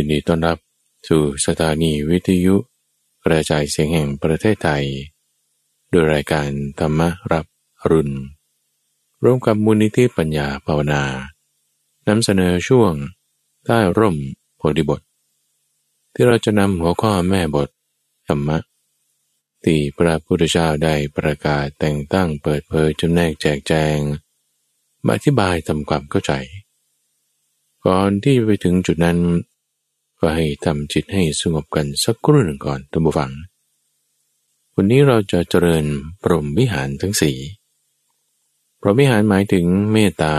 [0.00, 0.58] ยินดีต้อนรับ
[1.08, 2.56] สู่สถานีวิทยุ
[3.24, 4.84] กระจายเสียงแห่งประเทศไทย
[5.90, 6.48] โดยรายการ
[6.78, 7.00] ธรรม
[7.32, 7.46] รับ
[7.90, 8.14] รุณ
[9.24, 11.02] ร่วมกับมูลนิธิปัญญาภาวนา
[12.08, 12.92] นำเสนอช่วง
[13.64, 14.16] ใต้ร่ม
[14.56, 15.00] โพธิบท
[16.14, 17.68] ที่เราจะนำหัวข้อแม่บท
[18.28, 18.58] ธรรมะ
[19.64, 23.98] ที่พระพุทธเจ้าได้ประกาศแต่งตั้งเปิดเผยจำแนกแจกแจง
[25.04, 26.32] มาอธิบายทำความเข้าใจ
[27.86, 29.18] ก่อนที่จะไปถึงจุดนั้น
[30.20, 33.30] ก็ให้ทำจิตให้สงบกันสักครู่หนึ่งก่อนท่านผู้ฟัง
[34.74, 35.84] วันนี้เราจะเจริญ
[36.22, 37.36] ปรมวิหารทั้งสี่
[38.80, 40.34] ปรมวิหารหมายถึงเมตตา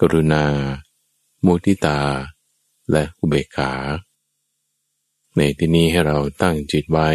[0.00, 0.44] กรุณา
[1.46, 1.98] มุติตา
[2.90, 3.72] และอุเบกขา
[5.36, 7.10] ในที่นี้ให้เราตั้งจิตไว้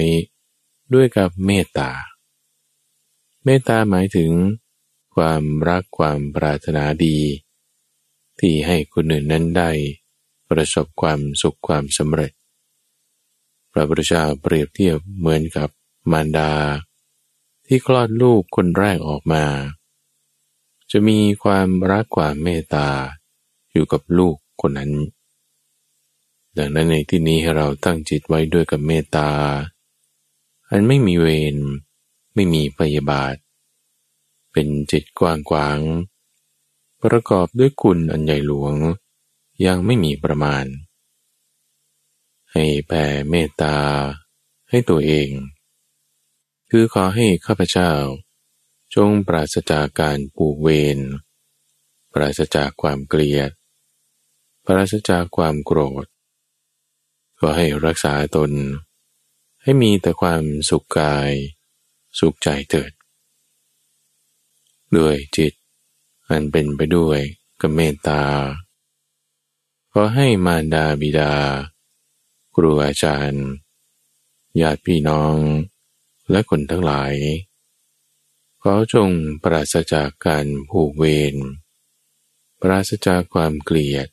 [0.94, 1.92] ด้วยกับเมตตา
[3.44, 4.32] เมตตาหมายถึง
[5.16, 7.18] ความรักความปรารถนาดี
[8.40, 9.72] ที่ให้คนอื่นนั้นได้
[10.50, 12.32] ประสบความสุขความสำเร็จ
[13.72, 15.70] พระพุทธเจ้าเปรียบเทียบเหมือนกับ
[16.12, 16.52] มารดา
[17.66, 19.44] ที่คลอดลูกคนแรกออกมา
[20.92, 22.90] จะมีความรักความเมตตา
[23.72, 24.92] อยู่กับลูกคนนั้น
[26.58, 29.30] ดังนั้นในที่นี้ให้เราตั้งจิตไว้ด้วยกับเมตตา
[30.70, 31.58] อันไม่มีเวร
[32.36, 33.36] ไม่มีพยาบาท
[34.52, 35.80] เป็นจิตกว้างขวาง
[37.04, 38.76] ประกอบด้วยคุณอันใหญ่หลวง
[39.66, 40.66] ยังไม่มีประมาณ
[42.54, 43.78] ให้แผ่เมตตา
[44.70, 45.30] ให้ตัวเอง
[46.70, 47.92] คือขอให้ข้าพเจ้า
[48.96, 51.00] จงปราศจากการปูเวร
[52.14, 53.52] ปราศจากความเกลียด
[54.66, 56.06] ปราศจากความโกรธ
[57.40, 58.52] ขอให้รักษาตน
[59.62, 61.32] ให้มีแต่ความสุขกาย
[62.20, 62.92] สุขใจเถิด
[64.98, 65.54] ด้วยจิต
[66.30, 67.20] อันเป็นไปด้วย
[67.62, 68.24] กับเมตตา
[70.00, 71.34] อให้มารดาบิดา
[72.56, 73.48] ครูอาจารย์
[74.62, 75.38] ญาติพี่น้อง
[76.32, 77.14] และคนทั้งหลาย
[78.62, 79.10] ขอจง
[79.44, 81.36] ปราศจากการผูกเวร
[82.62, 84.08] ปราศจากความเกลียด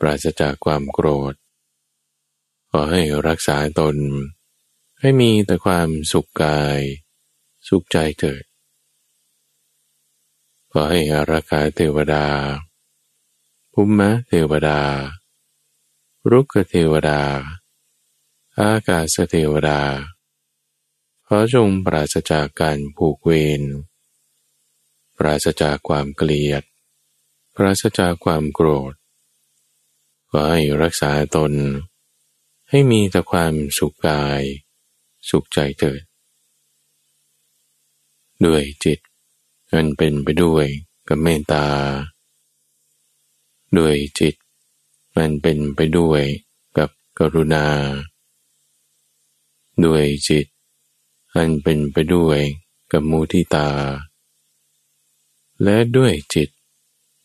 [0.00, 1.34] ปราศจากความโกรธ
[2.70, 3.96] ขอให้รักษาตน
[5.00, 6.80] ให้มีแต่ความสุขกาย
[7.68, 8.44] สุขใจเกิด
[10.72, 12.26] ขอให้อาราคาเทวดา
[13.76, 14.80] ภูมิเทวดา
[16.30, 17.20] รุกเทวดา
[18.60, 19.80] อากาศเทวดา
[21.26, 23.62] ขอจงปราศจากการผูกเวร
[25.16, 26.62] ปราศจากความเกลียด
[27.54, 28.94] ปราศจากความโกรธ
[30.30, 31.52] ขอให้รักษาตน
[32.70, 34.42] ให้มีแต่ความสุขกาย
[35.30, 36.02] สุขใจเถิด
[38.44, 38.98] ด้วยจิต
[39.72, 40.66] อันเป็นไปด้วย
[41.08, 41.66] กับเมตตา
[43.78, 44.34] ด้วยจิต
[45.16, 46.22] มันเป็นไปด้วย
[46.78, 47.66] กับกรุณา
[49.84, 50.46] ด้วยจิต
[51.34, 52.40] อันเป็นไปด้วย
[52.92, 53.68] กับมุทิตา
[55.62, 56.48] และด้วยจิต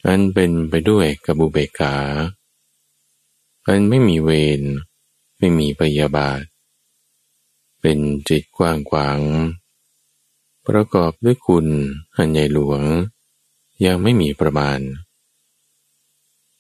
[0.08, 1.96] อันเป็นไปด้วยกับบุเบกา
[3.68, 4.30] อันไม่มีเว
[4.60, 4.62] ร
[5.38, 6.44] ไม่มีพยาบาท
[7.82, 9.20] เป็นจิตกว้างขวาง
[10.68, 11.68] ประกอบด้วยคุณ
[12.16, 12.82] อันใหญ่หลวง
[13.86, 14.80] ยังไม่มีประมาณ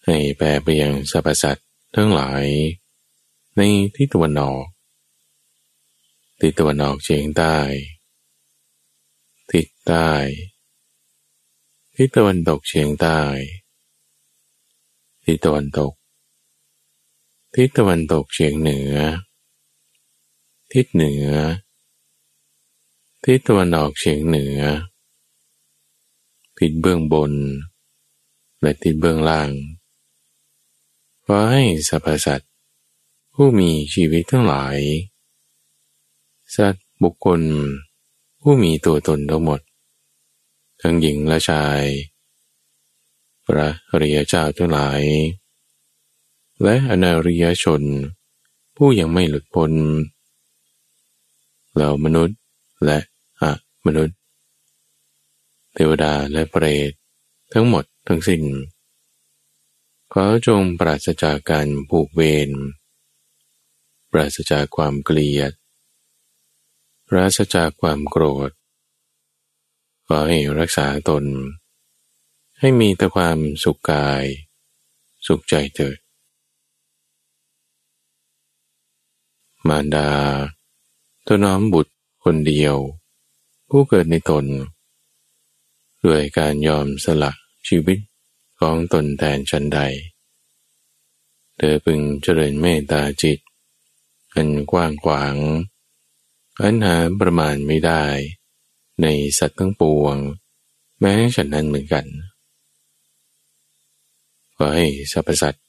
[0.10, 2.46] ให้แผ่ไปยังสรรพสัตว์ทั้งหลาย
[3.56, 3.62] ใน
[3.96, 4.66] ทิศตะวันออก
[6.40, 7.58] ทิศตะวันออกเฉียงใต้
[9.52, 10.10] ทิศใต้
[11.96, 13.20] ทิศตะวันตกเฉียงใต้
[15.26, 15.94] ทิศตะวันตก
[17.56, 18.96] ทิศตะวันตกเฉียงเหนือ
[20.74, 21.30] ทิศเหนือ
[23.24, 24.60] ทิศตะวันออกเฉียงเหนือ
[26.58, 27.34] ทิศเบื้องบน
[28.62, 29.52] และทิศเบื้องล่าง
[31.30, 32.52] ขอให้สรรพสัตว์
[33.36, 34.78] ผู้มีชีวิตทั้งหลาย
[36.56, 37.42] สัตว์บุคคล
[38.42, 39.60] ผู้มีตัวตนทั้งหมด
[40.82, 41.82] ทั้งหญิงและชาย
[43.46, 45.02] พระอริยเจ้าทั้งหลาย
[46.64, 47.82] และอนาริยชน
[48.76, 49.72] ผู้ยังไม่หลุดพ้น
[51.74, 52.38] เหล่ามนุษย์
[52.86, 52.98] และ
[53.42, 53.52] อะ
[53.86, 54.18] มนุษย์
[55.74, 56.92] เทวดาและเปรต
[57.54, 58.42] ทั้งหมดทั้งสิ้น
[60.14, 62.50] ขอจงปราศจากการผูกเวร
[64.12, 65.52] ปราศจากความเกลียด
[67.08, 68.52] ปราศจากความโกรธ
[70.08, 71.26] ขอให้รักษาตน
[72.60, 74.24] ให้มีแต่ความสุขกาย
[75.28, 75.98] สุขใจเถิด
[79.68, 80.10] มารดา
[81.26, 81.94] ตัวน้อมบุตร
[82.24, 82.76] คนเดียว
[83.70, 84.46] ผู้เกิดในตน
[86.06, 87.32] ด้วยการยอมสละ
[87.68, 88.00] ชีวิต
[88.60, 89.80] ของตนแทนชันใด
[91.58, 93.40] เธอพึงเจริญเมตตาจิต
[94.36, 95.36] อันกว้างขวาง
[96.62, 98.04] อันหาประมาณไม่ได้
[99.02, 99.08] ใน
[99.40, 100.18] สัตว์ทั้งปวง
[101.00, 102.06] แม้ฉันนั้นเหมือนกัน
[104.56, 105.66] ขอให้สรรพสัตว์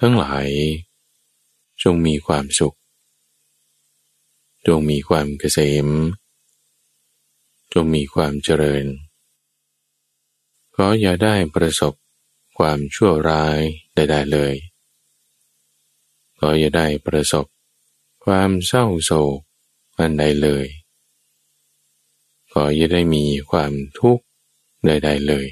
[0.00, 0.48] ทั้งหลาย
[1.82, 2.76] จงมีความสุข
[4.66, 5.88] จงมีความเกษม
[7.72, 8.86] จงมีความเจริญ
[10.74, 11.94] ขออย่าได้ประสบ
[12.58, 13.58] ความชั่วร้าย
[13.94, 14.54] ใดๆเลย
[16.38, 17.46] ขออย่าได้ประสบ
[18.24, 19.38] ความเศร้าโศก
[19.98, 20.66] อันใดเลย
[22.52, 24.24] ขออย่าได้มีความทุกข์
[24.84, 25.46] ใดๆเลย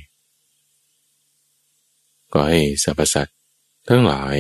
[2.33, 3.39] ก็ให้สรรพสัตว์
[3.89, 4.39] ทั้งหลาย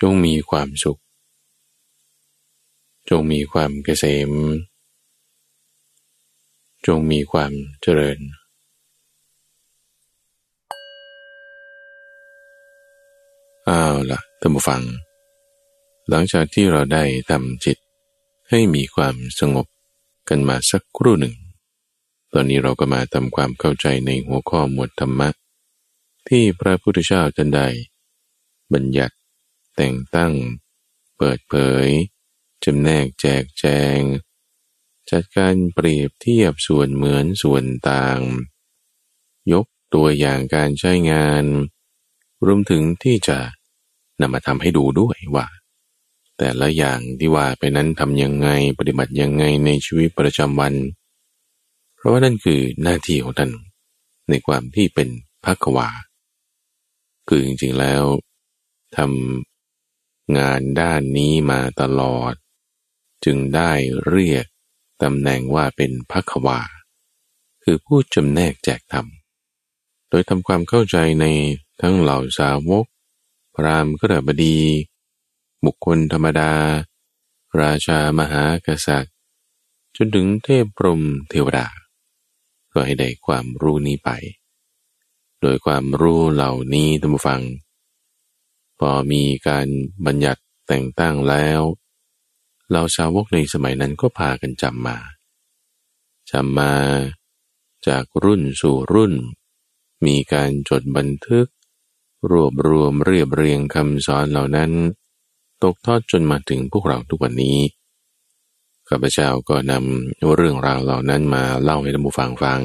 [0.00, 1.00] จงมีความสุข
[3.10, 4.32] จงมีความเกษม
[6.86, 7.52] จงมีความ
[7.82, 8.18] เจริญ
[13.70, 14.82] อ้าวละท่านผู้ฟัง
[16.08, 17.78] หลังจากที่เราได้ทำจิต
[18.50, 19.66] ให้มีความสงบ
[20.28, 21.36] กันมาสักครู่หนึ่ง
[22.32, 25.28] ตอนนี้เราก็มาทำความเข้าใจในหัวข้อหมวดธรรมะ
[26.28, 27.68] ที่พระพุทธเจ้าท่านได้
[28.72, 29.16] บัญญัติ
[29.76, 30.32] แต่งตั้ง
[31.16, 31.86] เปิดเผย
[32.64, 33.64] จำแนกแจกแจ
[33.98, 34.00] ง
[35.10, 38.20] จัดการเปรียบเทียบส่วนเหมือนส่วนต่าง
[39.52, 41.44] ยกตัวอย่างการใช้งาน
[42.46, 43.38] รวมถึงที่จะ
[44.20, 45.46] นำมาทำให้ดูด้วยว่า
[46.38, 50.74] แต่ละอย่างที่ว่าไปนั้นทำยังไงปฏิบัติยังไงในชีวิตประจำวัน
[51.96, 53.50] เพราะว่านั่นคือหน้าที่ของท่าน
[54.28, 55.08] ในความที่เป็น
[55.44, 55.88] พักวา
[57.28, 58.02] คือจริงๆแล้ว
[58.96, 62.34] ทำงานด้านนี้มาตลอด
[63.24, 63.72] จึงได้
[64.08, 64.46] เรียก
[65.02, 66.60] ตำแหน่งว่าเป็นพักวา
[67.64, 69.06] คือผู้จำแนกแจกธรรม
[70.10, 71.26] โดยทำความเข้าใจใน
[71.80, 72.84] ทั้งเหล่าสาวก
[73.64, 74.58] รามกระบดี
[75.64, 76.52] บุคคลธรรมดา
[77.60, 79.14] ราชามหากษัตริย์
[79.96, 81.66] จนถึงเทพพรมเทวดา
[82.72, 84.10] ก็ให้ได้ความรู้นี้ไป
[85.40, 87.40] โดยความรู้เหล่านี้ท่านผู้ฟัง
[88.78, 89.66] พอมีการ
[90.06, 91.60] บัญญัติแต่งตั้งแล้ว
[92.70, 94.98] เราสาวกในสมัยนั้นก็พากันจำมา
[96.30, 96.74] จำมา
[97.88, 99.14] จากรุ่นสู่รุ่น
[100.06, 101.46] มีการจดบันทึก
[102.30, 104.70] รวบรวมเรียบเรียงคำสอนเหล่านั้น
[105.62, 107.58] ตกทอดจนมาถึงพวกเราทุกวันนี้
[108.88, 112.60] ข้าพเจ้าก็นำเรื่องราวเหล่านั้นมาเล่าให้ท่านผู้ฟังฟัง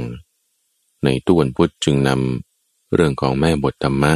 [1.04, 4.14] ในตุวันพุธจึงนำเรื่องของแม่บทธรรมะ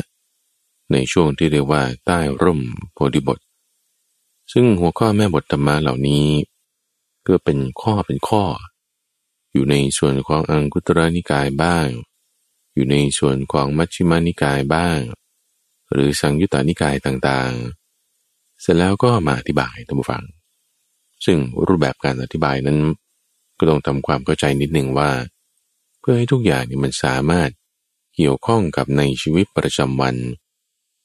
[0.91, 2.61] ในช่วงที่เรียกว่าใต้ร่ม
[2.93, 3.39] โพธิบท
[4.51, 6.27] ซึ่งหัวข้อแม่บทธรรมะเหล่านี้
[7.27, 8.43] ก็เป็นข้อเป็นข้อ
[9.53, 11.87] อยู่ในส่วนของอังคุตระนิกายบ้าง
[12.73, 14.99] อยู่ในส่วนของมัชฌิมานิกายบ้าง
[15.91, 20.23] หรือสังยุตตานิกายต่างๆ เสร็จแล้วก็มาอธิบายท่านผู้ฟัง
[21.25, 21.37] ซึ่ง
[21.67, 22.79] รูปแบบการอธิบายนั้น
[23.59, 25.09] ก็ต้องทำความเข้าใจนิดหนึ่งว่า
[25.99, 27.49] เพื่อให้ทุกอย่างนี่มันสามารถ
[28.15, 30.15] เกี่ยวข้องกับในชีวิตประจำวัน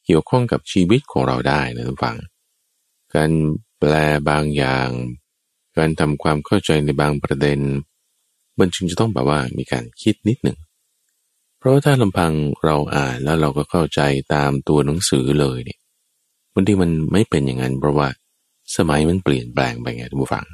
[0.07, 2.17] เกี่ยวข้องกับชีวิตของเราได้นะท่านฟัง
[3.15, 3.31] การ
[3.79, 3.93] แปล
[4.29, 4.89] บางอย่าง
[5.77, 7.61] การทำความเข้าใจในบางประเด็น
[8.59, 10.59] มันจึงจะต้องแบบว่ามีการคิดนิดหนึ่ง
[11.65, 12.33] ราะถ้าลำพัง
[12.65, 14.01] เราอ่านแล้วเราก็เข้าใจ
[14.35, 15.79] ตามตัวหนังสือเลยเนี่ย
[16.53, 18.09] บางทีมันไม่เป็นอย่างนั้นเพราะว่า
[18.77, 20.47] สมัยมันเปลี่ยนแปลงไปไงทุกผู้ฟัง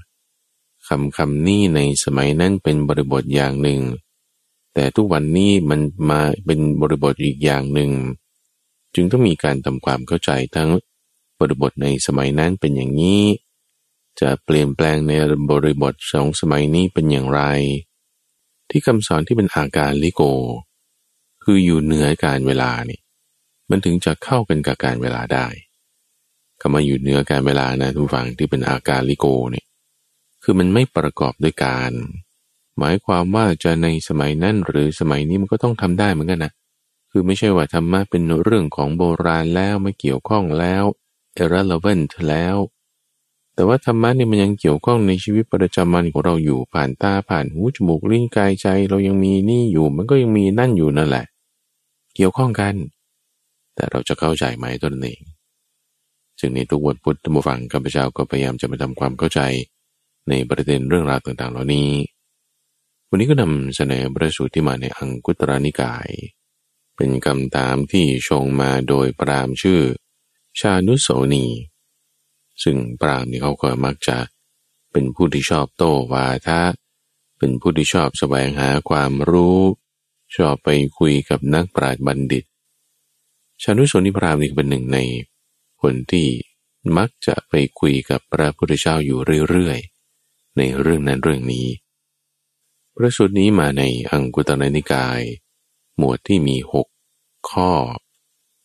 [0.89, 3.81] คำคำนี้ในสมัยนั้นเป็นบริบทอย่างหนึ่ง
[4.75, 5.81] แต่ทุกวันนี้มัน
[6.11, 7.91] มาเป็นบริบทอีกอย่างหนึ่ง
[8.95, 10.71] จึงต้องมีการทำความเข้าใจทั้ง
[11.41, 13.23] บริบทในสมัยนั้นเป็นอย่างนี้
[14.21, 15.13] จะเปลี่ยนแปลงใน
[15.51, 17.41] บริบทสองสมัยนี้เป็นอย่างไร
[18.71, 20.23] ที่คำสอนที่เป็นอาการลิโก
[21.53, 23.01] คืออยู่เหนือการเวลานี่
[23.71, 25.47] มันถึงจะเข้ากันกับการเวลาได้
[26.61, 29.67] คำว่าอยู่เหนือการเวลานะทุกฝั่งที่เป็นอาการลิโกเนี่ย
[30.43, 31.93] คือมันไม่ประกอบด้วยการ
[32.79, 36.53] หมายความว่าจะในสมัยนั้นหรือสมัยนี้มันก็ต้องทำได้เหมือนกันนะ
[37.11, 40.85] คือไม่ใช่ว่าธรรมะเป็นเรื่องของโบราณแล้วไม่เกี่ยวข้องแล้ว
[41.43, 42.57] irrelevant แล้ว
[43.55, 51.27] แต่ว่าธรรมะนี่มันยังเกี่ยวข้องในชีวิตประจำวันของเราอยู่ผ่านตาผ่านหูจมูกลิ้นกายใจ เรายังมีนี่อยู่ มันก็ยังมีนั่นอยู่นั่นแหละ
[52.15, 52.75] เกี่ยวข้องกัน
[53.75, 55.21] แต่เราจะเข้าใจไหมตัวเอง
[56.39, 59.41] จึงในทุกวันพุทธบุฟังข้าพเจ้าก็พยายามจะไปทำความเข้าใจ
[60.29, 61.91] ในประเด็นเรื่องราวต่างๆ เหล่านี้
[63.09, 66.09] วันนี้ก็นำเสนอประสูตรที่มาในอังกุตรานิกาย
[66.97, 69.81] เป็นคำถามที่ชงมาโดยปรามชื่อ
[70.61, 71.47] ชานุโสนี
[72.63, 74.19] ซึ่งปรามนี่เขาก็มักจะ
[74.93, 76.63] เป็นผู้ที่ชอบโต้วาทะ
[77.39, 79.61] เป็นผู้ที่ชอบแสวงหาความรู้
[80.35, 80.69] ชอบไป
[80.99, 82.45] คุยกับนักปราชญ์บัณฑิต
[83.63, 84.99] ชานุชนิพรามนี่เป็นหนึ่งใน
[85.83, 86.29] คนที่
[86.97, 89.21] มักจะไปคุยกับพระพุทธเจ้าอยู่
[89.51, 91.67] เรื่อยๆ ในเรื่องนั้นเรื่องนี้
[92.95, 95.21] พระสูตรนี้มาในอังกุตรนิกาย
[95.97, 96.87] หมวดที่มีหก
[97.51, 97.71] ข้อ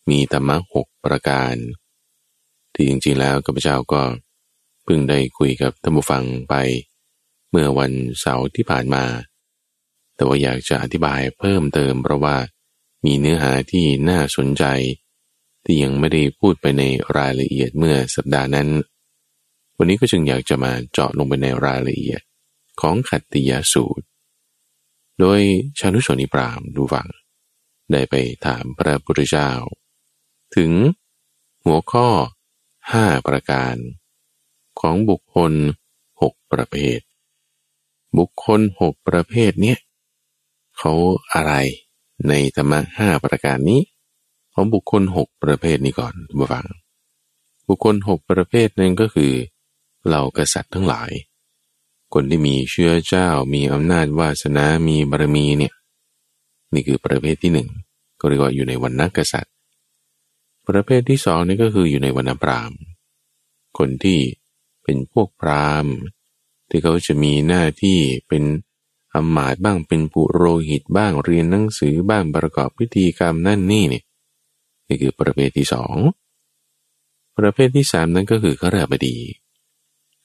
[0.10, 1.56] มีธรรมะหกประการ
[2.74, 4.02] ที่จริงๆแล้วกัปเจ้าก็
[4.84, 6.54] เพิ่งได้คุยกับท่านผู้ฟังไป
[7.50, 9.04] เมื่อวันเสาร์ที่ผ่านมา
[10.16, 12.36] แต่ว่าอยากจะอธิบายเพิ่มเติมเพราะว่า
[13.06, 14.64] มีเนื้อหาที่น่าสนใจ
[15.64, 16.84] ที่ยังไม่ได้พูดไปใน
[17.18, 18.70] รายละเอียดเมื่อสัปดาห์นั้น
[19.78, 22.22] วันนี้ก็จึงอยากจะมาเจาะลงไปในรายละเอียด
[22.82, 24.06] ของขัตติยสูตร
[25.20, 25.40] โดย
[25.80, 27.08] ชานุชนิปรามดูฟัง
[27.92, 29.52] ได้ไปถามพระพุทธเจ้า
[30.56, 30.72] ถึง
[31.66, 32.08] หัวข้อ
[32.92, 33.76] ห้าประการ
[34.80, 35.54] ของบุคคล
[36.22, 37.00] หกประเภท
[38.18, 39.78] บุคคลหกประเภทเนี้ย
[40.78, 40.94] เขา
[41.34, 41.54] อะไร
[42.28, 43.82] ในธรรมะห้าประการนี้
[44.54, 46.66] ของบุคคลหกประเภทนี้ก่อนมาฟัง
[47.68, 49.34] บุคคลหกประเภทนั้นก็คือ
[50.06, 51.12] เหล่ากษัตริย์ทั้งหลาย
[52.14, 55.74] คนที่มีเชื้อเจ้ามีอำนาจวาสนามีบารมีเนี่ย
[56.74, 57.70] นี่คือประเภทที่หนึ่ง
[58.20, 59.54] ก็เรียกว่าอยู่ในวันนักกษัตริย์
[60.68, 62.72] ประเภทที่สองนี่ก็คืออยู่ในวันพราม
[63.78, 64.20] คนที่
[64.84, 65.96] เป็นพวกพราหมณ์
[66.70, 68.44] ที่เขาจะมีหน้าที่เป็น
[69.16, 74.02] อำมาตย์บ้างเป็นปุโรหิตบ้างเรียนหนังสือบ้างประกอบพิธีกรรมนั่นนี่นี่
[74.88, 75.96] นี่คือประเภทที่สอง
[77.38, 79.18] ประเภทที่สามนั้นก็คือขราบดี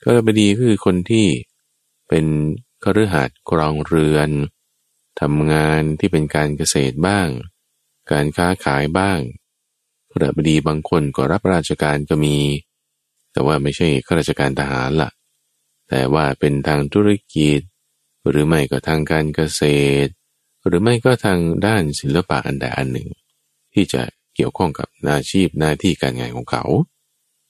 [0.03, 1.27] ขราบดีก็คือคนที่
[2.09, 2.25] เป็น
[2.85, 4.31] คฤหัสถ์กรองเรือน
[5.21, 7.29] ทำงานที่เป็นการเกษตรบ้าง
[8.11, 9.21] การค้าขายบ้าง
[10.13, 12.39] ขราบดีบางคนก็รับราชการก็มี
[13.33, 15.11] แต่ว่าไม่ใช่ข้าราชการทหารละ่ะ
[15.89, 17.61] แต่ว่าเป็นทางธุรกิจ
[18.29, 19.63] หรือไม่ก็ทางการเกษ
[20.07, 20.11] ตร
[20.67, 23.09] หรือไม่ก็ทางด้านศิลปะอันใดอันหนึ่ง
[23.75, 24.03] ที่จะ
[24.35, 26.65] เกี่ยวข้องกับอาชีพหน้าที่การงานของเขา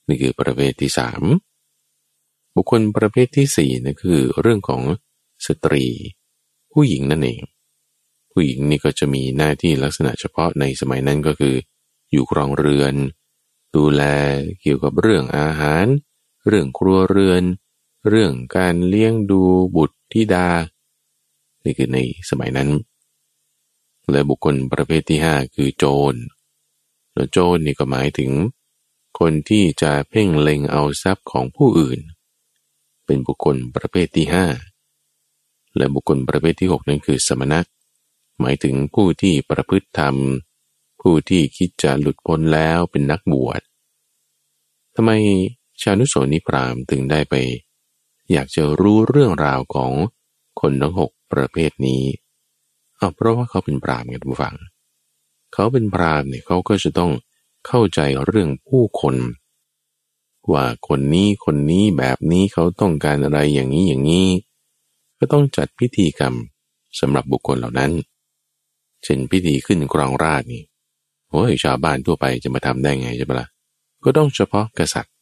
[0.08, 1.22] นี่คือประเภทที่สาม
[2.54, 4.82] บุคคลประเภทที่สี่นั่นคือเรื่องของ
[5.46, 5.86] สตรี
[6.72, 7.42] ผู้หญิงนั่นเอง
[8.32, 11.54] ผู้หญิงนี่ก็จะมีหน้าที่ลักษณะเฉพาะในสมัยนั้นก็คือ
[12.12, 12.94] อยู่ครองเรือน
[13.76, 14.02] ดูแล
[14.62, 15.86] เกี่ยวกับเรื่องอาหาร
[16.48, 17.42] เรื่องครัวเรือน
[18.09, 19.42] เรื่องการเลี้ยงดู
[19.76, 20.49] บุตรธิดา
[21.64, 21.99] นี่คือใน
[22.30, 22.71] สมัยนั้น
[24.11, 26.14] และบุคคลประเภทที่ห้าคือโจร
[27.14, 28.30] แล้วโจรนี่ก็หมายถึง
[29.19, 32.00] คนที่จะเพ่งเล็งเอาทรัพย์ของผู้อื่น
[33.04, 34.47] เป็นบุคคลประเภทที่ห้า
[35.76, 37.61] และบุคคลประเภทที่หกนั้นคือสมณะ
[38.40, 40.16] หมายถึงผู้ที่ประพฤติธรรม
[41.00, 43.61] ผู้ที่คิดจะหลุดพ้นแล้วเป็นนักบวช
[44.95, 45.11] ทำไม
[45.80, 47.35] ชานุโสนิพรามถึงได้ไป
[48.32, 49.92] อยากจะรู้เรื่องราวของ
[50.60, 52.02] คนทั้งหกประเภทนี้
[52.96, 54.54] เอาเพราะว่าเขาเป็นพรามกันผู้ฟัง
[55.52, 57.10] เขาเป็นพรามเนี่ยเขาก็จะต้อง
[57.66, 59.16] เข้าใจเรื่องผู้คน
[60.52, 64.28] ว่าคนนี้คนนี้แบบนี้เขาต้องการอะไรอย่างนี้อย่างนี้
[65.18, 66.34] ก็ต้องจัดพิธีกรรม
[67.00, 67.92] สำหรับบุคคลเหล่านั้น
[69.04, 70.62] เช่นพิธีขึ้นกรองราชนี่
[71.30, 73.49] โอ้ยชาวบ้านทั่วไปจะมาทำได้ไงใช่ปะละ่ะ
[74.04, 75.12] ก็ต้องเฉพาะกษัตริย์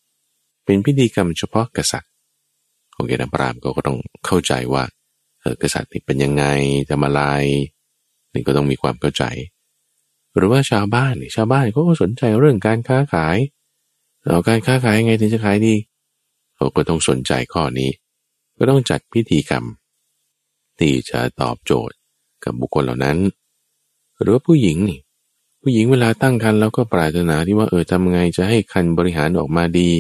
[0.65, 2.11] เป็นพิธีกรรมเฉพาะกษัตริย์
[2.99, 4.85] โอเคนะพรามก็ก็ต้องเข้าใจว่า
[5.41, 6.45] เออกษัตริย์นี่เป็นยังไง
[6.91, 7.23] ทำอะไร
[8.35, 9.25] นี่ก็ต้องมีความเข้าใจ
[10.37, 13.37] หรือว่าชาวบ้านนี่ชาวบ้านเขาก็สนใจเรื่องการค้าขาย
[14.25, 15.75] เอาการค้าขายยังไงถึงจะขายดี
[16.57, 17.91] เขาก็ต้องสนใจข้อนี้
[18.59, 19.65] ก็ต้องจัดพิธีกรรม
[20.79, 21.97] ที่จะตอบโจทย์
[22.45, 23.19] กับบุคคลเหล่านั้น
[24.21, 25.01] หรือว่าผู้หญิงนี่
[25.63, 29.91] ผู้หญิงเวลาตั้งครรภ์เราก็ปรารถนาที่ว่าเออทำไงจะให้คันบริหารออกมาดี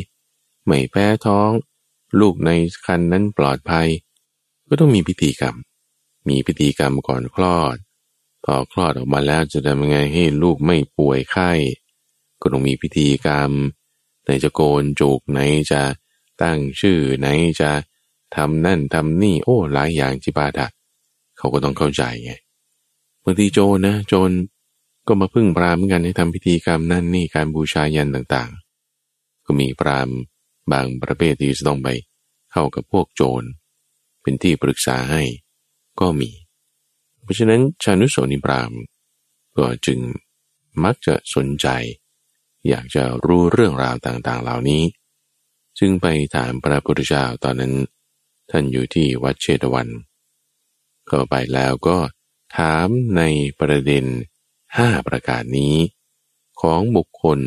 [0.66, 1.50] ไม่แพ้ท้อง
[2.20, 2.50] ลูกใน
[2.86, 3.88] คันนั้นปลอดภัย
[4.68, 5.56] ก็ต้องมีพิธีกรรม
[6.28, 7.76] มีพิธีกรรมก่อนคลอด
[8.44, 11.50] พอคลอดออกมาแล้วจะทำยังไงให้ลูกไม่ป่วยไข้
[12.40, 13.50] ก็ต้องมีพิธีกรรม
[14.24, 15.40] ไหนจะโกนจูกไหน
[15.72, 15.82] จะ
[16.42, 17.26] ตั้งชื่อไหน
[17.60, 17.70] จะ
[18.36, 20.66] ทำนั่นทำนี่โอ้หลายอย่างจิบาดะ
[21.38, 22.32] เขาก็ต้องเข้าใจไง
[23.24, 24.30] บางทีโจรนะ โจร
[25.06, 30.08] ก็มาพึ่งพรามกันให้ทำพิธีกรรมนั่นนี่การบูชายันต่างๆ ก็มีพราม
[30.72, 31.88] บางประเภทที่จะต้องไป
[32.52, 33.42] เข้ากับพวกโจร
[34.22, 35.22] เป็นที่ปรึกษาให้
[36.00, 36.30] ก็มี
[37.22, 38.72] เพราะฉะนั้นชานุโสนิพราม
[39.58, 39.98] ก็จึง
[40.84, 41.68] มักจะสนใจ
[42.68, 44.82] อยากจะรู้เรื่องราวต่างๆ เหล่านี้
[45.78, 47.74] จึงไปถามพระพุทธเจ้าตอนนั้น
[48.50, 49.88] ท่านอยู่ที่วัดเชตวัน
[51.08, 51.96] เข้าไปแล้วก็
[52.56, 53.22] ถามใน
[53.60, 54.04] ประเด็น
[54.76, 55.76] ห้าประการนี้
[56.60, 57.38] ของบุคคล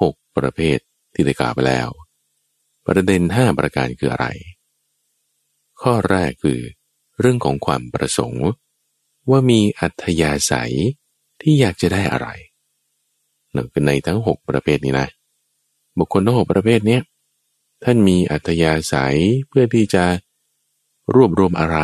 [0.00, 0.78] หกประเภท
[1.14, 1.88] ที่ได้กล่าวไปแล้ว
[2.86, 4.26] ประเด็นห้าประการคืออะไร
[5.80, 6.60] ข้อแรกคือ
[7.20, 8.46] เรื่องของความประสงค์
[9.30, 10.74] ว่ามีอัธยาศัย
[11.40, 12.28] ที่อยากจะได้อะไร
[13.54, 15.08] นั่นคือในทั้งหกประเภทนี้นะ
[15.98, 16.98] บุคคลทั้งหกประเภทนี้
[17.84, 20.04] ท่านมีอัธยาศัยเพื่อที่จะ
[21.14, 21.78] รวบรวมอะไร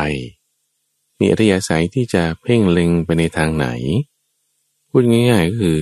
[1.19, 3.67] มีอัธยาศัยที่จะเพ่งเล็งไปในทางไหน
[4.89, 5.77] พูดง่ายๆก็คือ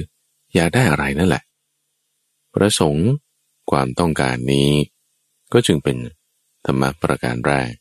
[0.54, 1.44] อยากได้อะไรนั่นแหละ
[2.54, 3.08] ประสงค์
[3.72, 4.72] ความต้องการนี้
[5.54, 5.98] ก็จึงเป็น
[6.66, 7.72] ธรรมะประการแรก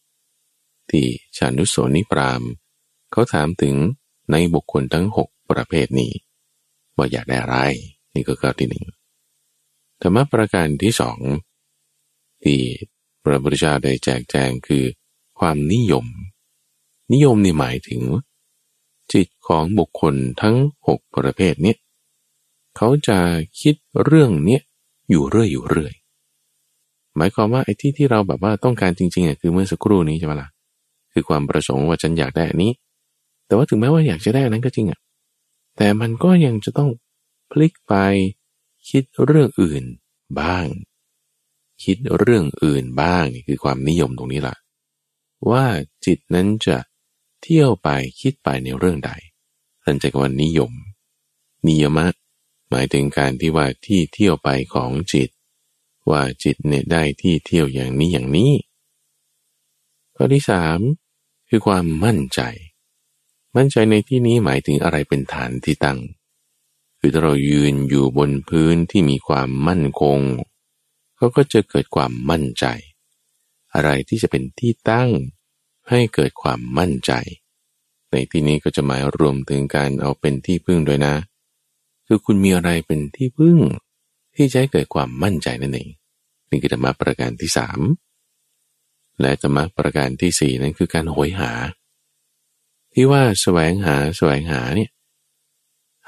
[0.90, 1.04] ที่
[1.36, 2.42] ชานุโสนิปราม
[3.12, 3.74] เขาถามถึง
[4.30, 6.12] ในบุคคลทั้งหกประเภทนี้
[6.96, 7.58] ว่าอยากได้อะไร
[8.14, 8.84] นี่ก็ข้อที่หนึ่ง
[10.00, 11.18] ธรรมะประการที่สอง
[12.42, 12.60] ที่
[13.22, 14.84] พระพุทธเจ้าได้แจกแจงคือ
[15.38, 16.06] ความนิยม
[17.12, 18.02] นิยมนี่หมายถึง
[19.12, 20.56] จิตของบุคคลทั้ง
[20.86, 21.74] หกประเภทนี้
[22.76, 23.18] เขาจะ
[23.60, 24.60] คิดเรื่องนี้
[25.10, 25.92] อยู่เรื่อยอยู่เรื่อย
[27.18, 30.48] หมายความว่าไอ้ที่ที่เราแบบว่าต้องการจริงๆอะคือเมื่อสักครู่นี้ใช่ไหมล่ะ
[31.12, 32.72] คือความประสงค์ว่าฉันอยากได้อันนี้
[33.46, 35.00] แต่ว่าถึงแม้ว่าอยากจะได้อันนั้นก็จริงอะ
[35.76, 36.90] แต่มันก็ยังจะต้อง
[37.50, 37.94] พลิกไป
[38.90, 39.84] คิดเรื่องอื่น
[40.40, 40.66] บ้าง
[41.84, 44.56] คิดเรื่องอื่นบ้างนี่คือความนิยมตรงนี้ล่ะ
[45.50, 45.64] ว่า
[46.06, 46.78] จิตนั้นจะ
[47.42, 47.88] เที่ยวไป
[48.20, 49.10] คิดไปในเรื่องใด
[49.84, 50.72] ท่านจะกว่านิยม
[51.68, 52.06] นิยมะ
[52.70, 55.28] หมายถึงการที่ว่าที่เที่ยวไปของจิต
[56.10, 58.52] ว่าจิตเนี่ยได้ที่เที่ยวอย่างนี้อย่างนี้
[60.16, 60.80] ข้อที่สาม
[61.48, 62.40] คือความมั่นใจ
[63.56, 65.98] มั่นใจในที่นี้หมายถึงอะไรเป็นฐานที่ตั้ง
[66.98, 70.18] คือถ้าเรายืนอยู่บนพื้นที่มีความมั่นคง
[71.16, 72.66] เขาก็จะเกิดความมั่นใจ
[73.74, 75.10] อะไรที่จะเป็นที่ตั้ง
[75.88, 77.12] ให้เกิดความมั่นใจ
[78.10, 81.14] ในที่นี้ก็จะหมายรวมถึงการเอาเป็นที่พึ่งด้วยนะ
[82.06, 83.58] คือคุณมีอะไรเป็นที่พึ่ง
[84.34, 85.88] ที่จะให้เกิดความมั่นใจนั่นเอง
[86.50, 87.80] นี่คือธรรมะประการที่สาม
[89.20, 91.52] และธรรมะประการที่สี่นั่นคือการโหยหา
[92.92, 94.90] ที่ว่าแสวงหาแสวงหาเนี่ย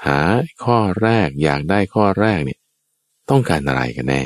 [0.05, 0.19] หา
[0.63, 2.59] ข้อแรกอยากได้ข้อแรกเนี่ย
[3.29, 4.23] ต้องการอะไรกันแน่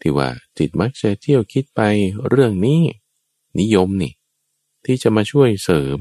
[0.00, 1.80] ที่ว่าจิตมักจะเที่ยวคิดไป
[2.28, 2.80] เรื่องนี้
[3.60, 4.12] นิยมนี่
[4.84, 6.00] ที่จะมาช่วยเสริม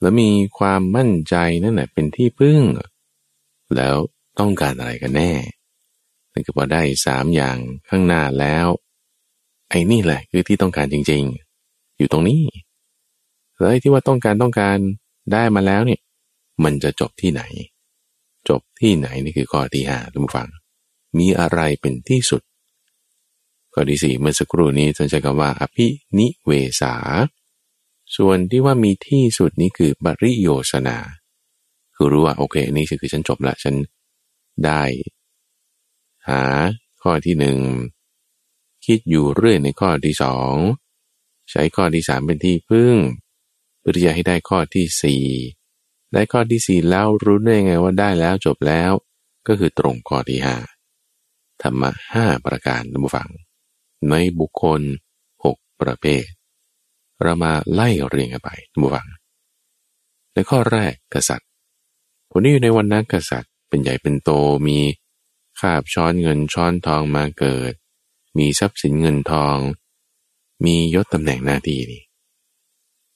[0.00, 2.60] และมีความมั่นใจนั่นแหละเป็นที่พึ่ง
[3.76, 3.96] แล้ว
[4.38, 5.32] ต้องการอะไรกันแน่
[6.34, 7.56] นั่นคือพอได้สามอย่าง
[7.88, 8.66] ข้างหน้าแล้ว
[9.70, 11.22] ไอ้นี่แหละคือที่ต้องการจริง
[11.60, 12.42] ๆ อยู่ตรงนี้
[13.58, 14.78] แล้วไอ้ที่ว่าต้องการต้องการ
[15.32, 16.00] ได้มาแล้วเนี่ย
[16.64, 17.42] มันจะจบที่ไหน
[18.48, 20.48] จบที่ไหนนี่คือข้อที่ห้าทุกฝัง
[21.18, 22.42] มีอะไรเป็นที่สุด
[23.72, 25.86] ข้อที่สี่เมื่อสักครู่นี้ท่านใช้คำว่า อภิ
[26.18, 26.94] นิเวสา
[28.16, 30.98] ส่วนที่ว่ามีที่สุดนี้คือบริโยสนา
[31.94, 33.74] คือรู้ว่าโอเค นี่คือฉันจบละฉัน
[34.66, 34.82] ได้
[36.28, 36.42] หา
[37.02, 37.58] ข้อที่หนึ่ง
[38.86, 40.54] คิดอยู่เรื่อยในข้อที่สอง
[41.50, 42.96] ใช้ข้อที่สามเป็นที่พึ่ง
[43.78, 45.24] เพื่อจะให้ได้ข้อที่สี่
[46.12, 48.92] ได้ข้อที่สี่แล้วรู้ได้ไงว่าได้แล้วจบแล้ว
[49.46, 50.56] ก็คือตรงข้อที่ห้า
[51.62, 53.30] ธรรมะห้าประการนบุฟัง
[54.10, 54.80] ในบุคคล
[55.44, 56.24] หกประเภท
[57.22, 59.06] เรามาไล่เรียงกันไปนบุฟัง
[60.34, 61.48] ในข้อแรกกษัตริย์
[62.30, 64.30] คนที่อยู่ในวันนั้นกษัตริย์เป็นใหญ่เป็นโต
[64.66, 67.72] มีาบช้อนเงินช้อนทองมาเกิด
[68.38, 69.58] มีทรัพย์สินเงินทอง
[70.64, 72.02] มียศตำแหน่งหน้าที่นี่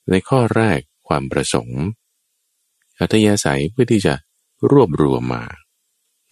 [0.09, 1.83] ในข้อแรกความประสงค์
[2.99, 4.15] อัตยาศัยเพื่อที่จะ
[4.71, 5.45] รวบรวมมา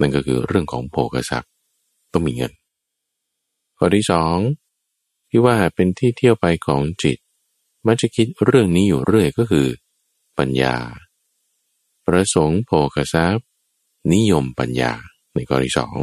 [0.01, 1.51] นั่นก็คือเรื่องของโภกทรัพย์
[2.13, 2.53] ต้องมีเงิน
[3.79, 4.37] ข้อที่สอง
[5.29, 7.19] ที่ว่าเป็นที่เที่ยวไปของจิต
[7.87, 9.69] มันจะคิดเรื่องนี้อยู่เรื่อยก็คือ
[10.39, 10.77] ปัญญา
[12.07, 13.47] ประสงค์โภกทรัพย์
[14.13, 14.93] นิยมปัญญา
[15.37, 15.97] ในข้อที่สอง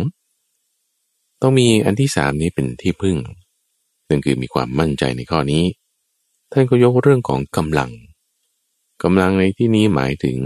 [1.41, 3.17] ต้องมีอันที่สามนี้เป็นที่พึ่ง
[4.10, 5.63] นั่นคือมีความมั่นใจในข้อนี้
[6.52, 7.91] ท่านก็ยกเรื่องของกำลัง
[9.04, 10.38] กำลังในที่นี้หมายถึง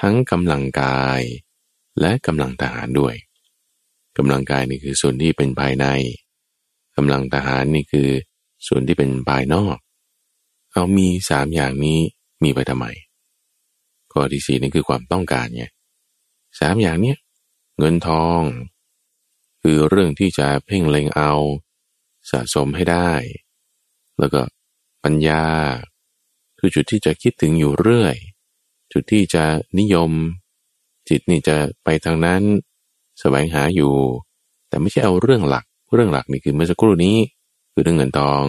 [0.00, 1.20] ทั้งกำลังกาย
[2.00, 3.14] และกำลังทหารด้วย
[4.16, 5.86] กำลังกายนี่คือส่วนที่เป็นภายใน
[6.96, 8.08] กำลังทหารนี่คือ
[8.66, 9.76] ส่วนที่เป็นภายนอก
[10.72, 11.98] เอามีสามอย่างนี้
[12.42, 12.86] มีไปทำไม
[14.12, 15.64] ข้อที่สี่นี่คือความต้องการไง
[16.60, 17.18] สามอย่างเนี้ย
[17.78, 18.42] เงินทอง
[19.62, 21.32] คือเรื่องที่จะเพ่งเล็งเอา
[22.30, 23.12] สะสมให้ได้
[24.18, 24.40] แล้วก็
[25.04, 25.46] ปัญญา
[26.58, 28.16] คือจุดที่จะคิดถึงอยู่เรื่อย
[28.92, 29.44] จุดที่จะ
[29.78, 30.10] นิยม
[31.08, 32.42] จิตนี่จะไปทางนั้น
[33.20, 33.94] แสวงหาอยู่
[34.68, 37.16] แต่ไม่ใช่เอาเรื่องหลัก เรื่องหลักนี่คือเมื่อสักครู่นี้
[37.72, 38.44] คือเรื่องเงินทอง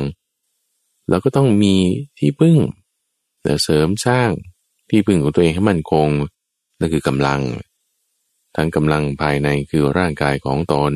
[1.10, 1.76] เราก็ต้องมี
[2.20, 2.58] ที่พึ่ง
[3.42, 4.30] แต่เสริมสร้าง
[4.90, 6.10] ที่พึ่งของตัวเองให้มั่นคง
[6.80, 7.42] นั่นคือกำลัง
[8.56, 10.94] ทั้งกำลังภายในคือร่างกายของตน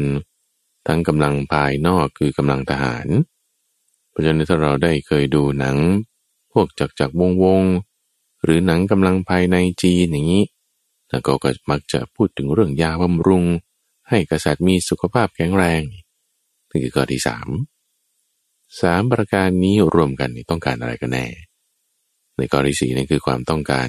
[0.87, 3.07] ทั้งกำลังภายนอกคือกำลังทหาร
[4.09, 5.77] เพราะฉะนั้นถ้าเราได้เคยดูหนัง
[6.53, 7.63] พวกจักจักวงวง
[8.43, 10.43] หรือหนังกำลังภายในจีนอย่างนี้
[11.09, 13.43] แล้วก็ก็มักจะพูดถึงเรื่องยาบำรุง
[14.09, 15.81] ให้กษัตริย์มีสุขภาพแข็งแรง
[16.69, 17.47] นี่คือข้อที่สาม
[18.81, 21.25] สามประการนี้รวมกันนี่ต้องการอะไรกันแน่
[22.35, 23.87] ในข้อที่สี่นี่คือความต้องการ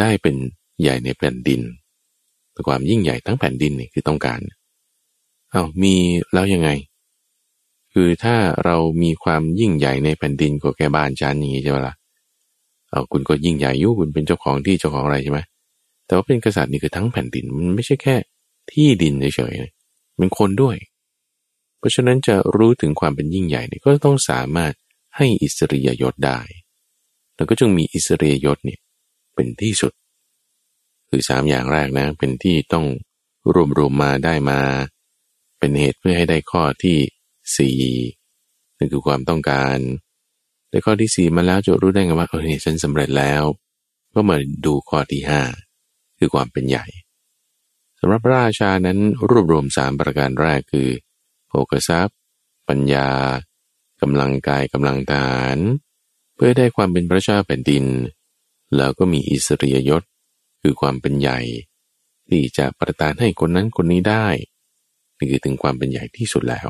[0.00, 0.36] ได้เป็น
[0.80, 1.60] ใหญ่ในแผ่นดิน
[2.66, 4.40] ความยิ่งใหญ่ทั้งแผ่นดินนี่คือต้องการ
[5.50, 5.94] เอา้ามี
[6.32, 6.70] แล้วยังไง
[7.92, 11.94] คือถ้าเรามีความยิ่งใหญ่ในแผ่นดินกว่าแกบ้านจานนี้ใช่ไหมล่ะ
[12.90, 15.40] เอาคุณก็ยิ่งใหญ่ยุคุณเป็นเจ้าของที่เจ้าของอะไรใช่ไหม
[16.06, 18.16] แต่ว่าเป็นกษัตริย์นี่คือทั้งแผ่นดินมันไม่ใช่แค่
[18.72, 20.76] ที่ดินเฉยๆเป็นคนด้วย
[21.78, 24.72] เพราะฉะนั้นจะรู้ถึงความเป็นยิ่งใหญ่นี่ก็ต้องสามารถ
[25.16, 26.40] ให้อิสริยยศได้
[27.36, 28.80] แล้วก็จึงมีอิสริยยศเนี่ย
[29.34, 29.92] เป็นที่สุด
[31.14, 32.86] คือสามอย่างแรกนะ เป็นที่ต้อง
[33.54, 34.60] รวมรวมมาได้มา
[35.58, 36.98] เป็นเหตุเพื่อให้ได้ข้อที่
[37.56, 37.78] สี่
[38.78, 39.76] นั่นคือความต้องการ
[40.70, 43.42] ได้ข้อที่สี่มาแล้วจะรู้ได้ไงว่าเออเนี่ยฉันสำเร็จแล้ว
[44.14, 45.42] ก็มาดูข้อที่ห้า
[46.18, 46.86] คือความเป็นใหญ่
[48.00, 48.98] สำหรับราชานั้น
[49.28, 50.88] รวบรวมสามประการแรกคือ
[51.48, 52.16] โภกทรัพย์
[52.68, 53.08] ปัญญา
[54.02, 55.58] กำลังกายกำลังทหาร
[56.34, 57.84] เพื่อได้ความเป็นพระเจ้าแผ่นดิน
[58.76, 60.02] แล้วก็มีอิสริยยศ
[60.62, 61.38] คือความเป็นใหญ่
[62.28, 64.26] ที่จะประทานให้คนนั้นคนนี้ได้
[65.16, 66.68] นี่คือถึงความเป็นใหญ่ที่สุดแล้ว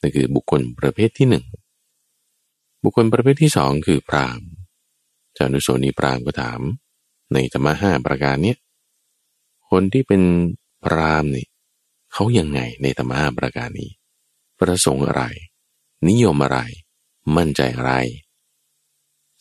[0.00, 1.44] นี่คือบุคคลประเภทที่หนึ่ง
[2.82, 4.40] บุคคลประเภทที่สองคือพราม
[5.36, 6.60] จานุโสนีพรามก็ถาม
[7.32, 8.58] ในธรรมะห้าประการเนี้ย
[9.70, 10.22] คนที่เป็น
[10.84, 11.46] พรามนี่
[12.12, 13.90] เขายังไงในธรรมะห้าประการนี้
[14.60, 15.22] ประสงค์อะไร
[16.08, 16.60] นิยมอะไร
[17.36, 17.92] มั่นใจอะไร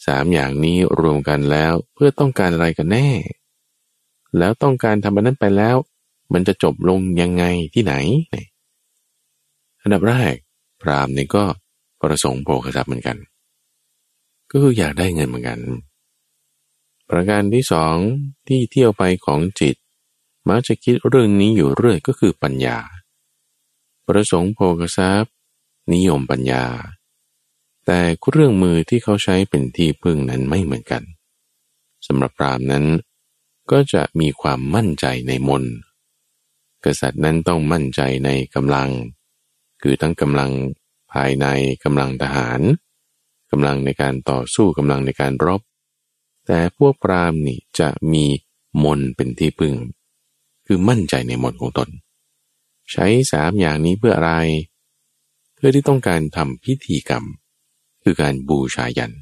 [0.06, 3.08] สามอย่างนี้รวมกันแล้วเพื่อต้องการอะไรกันแน่
[4.38, 5.76] แล้วต้องการทำอันนั้นไปแล้ว
[6.34, 7.94] มันจะจบลงยังไงที่ไหน
[9.82, 10.34] อันดับแรก
[10.82, 11.44] พรามนี่ก็
[12.02, 13.18] ประสงค์โภคทรัพย์เหมือนกัน
[14.52, 15.60] ก็คืออยากได้เงินเหมือนกัน
[17.10, 17.96] ประการที่สอง
[18.48, 19.76] ที่เที่ยวไปของจิต
[20.48, 22.78] มักจะคิดเรื่องนี้อยู่เรื่อยก็คือปัญญา
[24.08, 25.34] ประสงค์โภคทรัพย์
[25.94, 26.66] นิยมปัญญา
[27.86, 28.00] แต่
[28.32, 31.04] เรื่องมือที่เขาใช้เป็นที่พึ่งนั้นไม่เหมือนกัน
[32.08, 32.86] สำหรับพรามนั้น
[33.72, 35.64] ก็จะมีความมั่นใจในมน
[36.86, 38.90] กษัตริย์นั้นต้องมั่นใจในกำลัง
[39.82, 40.52] คือทั้งกำลัง
[41.14, 41.46] ภายใน
[41.84, 42.62] กำลังทหาร
[43.52, 45.62] กำลังในการต่อสู้กำลังในการรบ
[46.46, 48.26] แต่พวกพรามนี่จะมี
[48.84, 49.76] มนเป็นที่พึ่ง
[50.66, 51.90] คือมั่นใจในมนของตน
[52.92, 54.34] ใช้สามอย่างนี้เพื่ออะไร
[55.56, 57.24] เพื่อที่ต้องการทำพิธีกรรม
[58.04, 59.14] คือการบูชายัน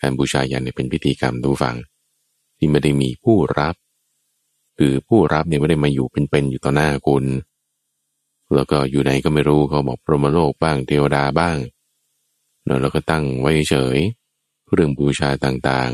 [0.00, 1.76] การบูชายันเนี่ยเป็นพิธีกรรมดูฟัง
[2.64, 3.74] ที่ไม่ได้มีผู้รับ
[4.78, 7.24] คือผู้รับเนี่ยไม่ได้มาอยู่เป็นๆอยู่ต่อหน้าคุณ
[8.54, 11.56] แล้วก็อยู่ไหนก็ไม่รู้เขาบอกพรหมโลกบ้างเทวดาบ้าง
[12.80, 13.98] แล้วก็ตั้งไว้เฉย
[14.72, 15.90] เรื่องบูชาต่าง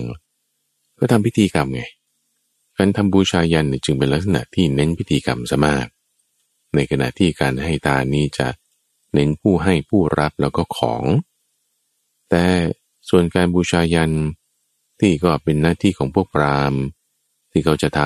[0.49, 1.83] ๆ ก็ทำพิธีกรรมไง
[2.77, 5.87] การทำบูชายันจึงเป็นลักษณะที่เน้นพิธีกรรมซะมาก
[6.75, 8.49] ในขณะที่การให้ตานนี้จะ
[9.15, 11.05] เน้นผู้ให้ผู้รับแล้วก็ของ
[12.31, 12.45] แต่
[13.09, 14.13] ส่วนการบูชายัน
[15.01, 16.75] ที่ก็เป็นหน้าที่ของพวกพราม
[17.53, 18.03] ที่เขาจะท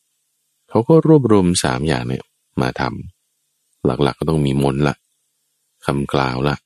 [0.00, 2.22] ำเขาก็รวบรวมสามอย่างเนี่ย
[2.60, 4.96] มาทำหลักๆกก็ต้องมีมนละ
[5.86, 6.56] คำกล่าวละ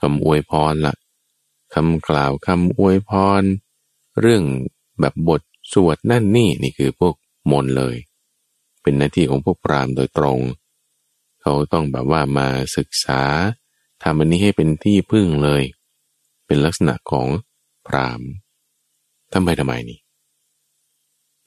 [0.00, 0.94] คำอวยพรละ
[1.74, 3.42] คำกล่าวคำอวยพร
[4.20, 4.42] เรื่อง
[5.00, 5.40] แบบบท
[5.72, 7.14] สวดนั่นนี่นี่คือพวก
[7.52, 7.96] มนเลย
[8.82, 10.40] เป็นหน้าที่ของพวกพรามโดยตรง
[11.42, 13.22] เขาต้องแบบว่ามาศึกษา
[14.02, 15.62] ทำอันนี้ให้เป็นที่พึ่งเลย
[16.46, 17.28] เป็นลักษณะของ
[17.86, 18.20] พราม
[19.32, 19.98] ทำไมทำไมนี่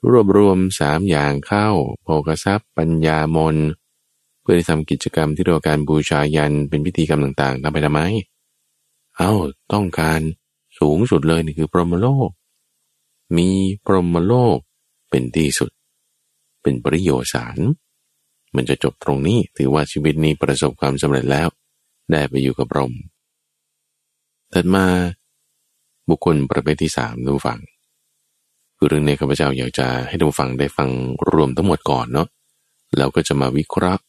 [0.09, 1.67] รวบรวมสามอย่างเข้า
[2.03, 3.55] โภกทรัพย์ ปัญญามน
[4.41, 8.01] เพื่อที่ทำกิจกรรมที่เรียกว่าการบูชายันเป็นพิธีกรรมต่างๆทำไปทำไม
[9.17, 9.33] เอา้า
[9.73, 10.21] ต้องการ
[10.79, 12.29] สูงสุดเลยนี่คือพรหมโลก
[13.37, 13.49] มี
[13.85, 14.57] พรหมโลก
[15.09, 15.71] เป็นที่สุด
[16.61, 17.59] เป็นปริโยสาร
[18.55, 21.47] มันจะจบตรงนี้ถือว่าชีวิตนี้ประสบความสำเร็จแล้ว
[22.11, 22.93] ได้ไปอยู่กับพรหม
[24.53, 24.85] ถัดมา
[26.09, 27.59] บุคคลประเภทที่สามดูฟัง
[28.83, 30.89] คือเรื่องนี้ข้าพเจ้าอยากจะให้ดูฟังได้ฟัง
[31.31, 32.27] รวมทั้งหมดก่อนเนาะ
[32.97, 34.03] แล้วก็จะมาวิเคราะห์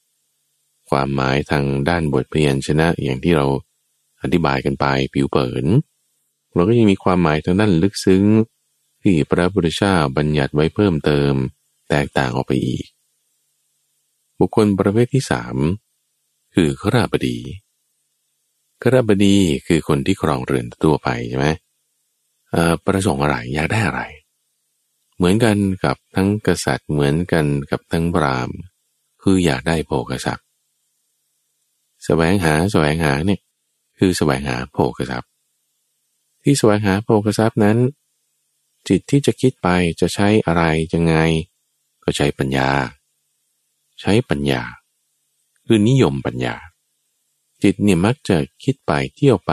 [0.91, 3.47] ความหมายทางด้านบทเพียนชนะอย่างที่เรา
[4.23, 5.67] อธิบายกันไปผิวเผิน
[6.55, 8.25] เราก็ยังมีความหมายทางด้านลึกซึ้ง
[9.03, 11.33] ที่พระพุทธเจ้าบัญญัติไว้เพิ่มเติม
[11.91, 12.87] แตกต่างออกไปอีก
[14.39, 15.57] บุคคลประเภทที่สาม
[16.55, 17.39] คือขราบดี
[18.83, 21.47] ขราบดีคือคนที่ครองเรือนตัวไปใช่ไหม
[22.87, 24.03] ประสงค์อะไรอยากได้อะไร
[25.25, 28.57] มือนกันกับทั้งกษัตริย์เหมือนกันกับทั้งพราหมณ์
[29.23, 30.45] คืออยากได้โภกทรัพย์
[32.05, 33.41] แสวงหาแสวงหาเนี่ย
[33.99, 35.31] คือแสวงหาโภคทรัพย์
[36.43, 37.79] ที่แสวงหาโภคทรัพย์นั้น
[38.89, 39.69] จิตที่จะคิดไป
[40.01, 40.63] จะใช้อะไร
[40.95, 41.17] ยังไง
[42.05, 42.71] ก็ใช้ปัญญา
[44.01, 44.63] ใช้ปัญญา
[45.67, 46.57] คือนิยมปัญญา
[47.63, 49.53] จิตเนี่ยมักจะคิดไปเที่ยวไป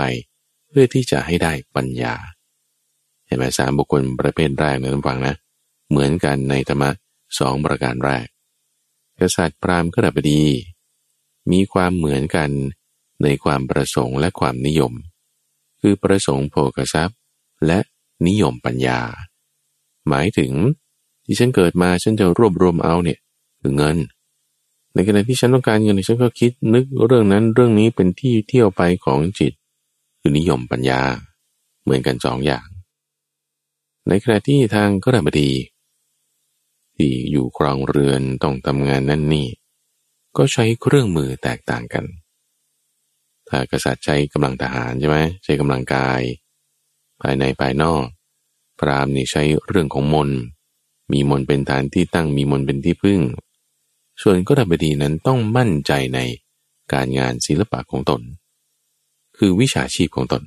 [0.67, 2.15] เพื่อที่จะให้ได้ปัญญา
[3.25, 5.35] เห็นไหมสามบุคคลประเภทแรกนะท่านฟังนะ
[5.91, 6.89] เหมือนกันในธรรมะ
[7.39, 8.27] สองประการแรก
[9.19, 10.43] กษัตริย์พราหมณ์ขดบดี
[11.51, 12.49] มีความเหมือนกัน
[13.23, 14.93] ในความประสงค์และความนิยม
[15.81, 17.17] คือประสงค์โภกทรัพย์
[17.65, 17.79] และ
[18.27, 18.99] นิยมปัญญา
[20.07, 20.51] หมายถึง
[21.25, 23.19] ที่ฉันเกิดมาฉันจะรวบรวมเอาเนี่ย
[23.61, 23.97] คือเงิน
[24.93, 29.53] ในขณะที่ฉันต้องการเงินฉันก็คิดนึกเรื่องนั้นเรื่องนี้เป็นที่เที่ยวไปของจิต
[30.19, 31.01] คือนิยมปัญญา
[31.83, 32.67] เหมือนกันสองอย่าง
[34.07, 35.49] ในขณะที่ทางกระบดี
[37.01, 39.47] ที่อยู่ครองเรือนต้องทำงานนั่นนี่
[40.37, 42.05] ก็ใช้เครื่องมือแตกต่างกัน
[43.49, 46.21] ถ้ากษัตริย์ใช้กำลังทหารใช่ไหมใช้กำลังกาย
[47.21, 48.05] ภายในภายนอก
[48.79, 50.29] พราหมณ์นี่ใช้เรื่องของมน
[51.11, 53.21] มีมนเป็นฐานที่ตั้งมีมนเป็นที่พึ่ง
[54.21, 56.19] ส่วนก็ดับดีนั้นต้องมั่นใจใน
[56.93, 58.21] การงานศิลปะของตน
[59.37, 60.43] คือวิชาชีพของตน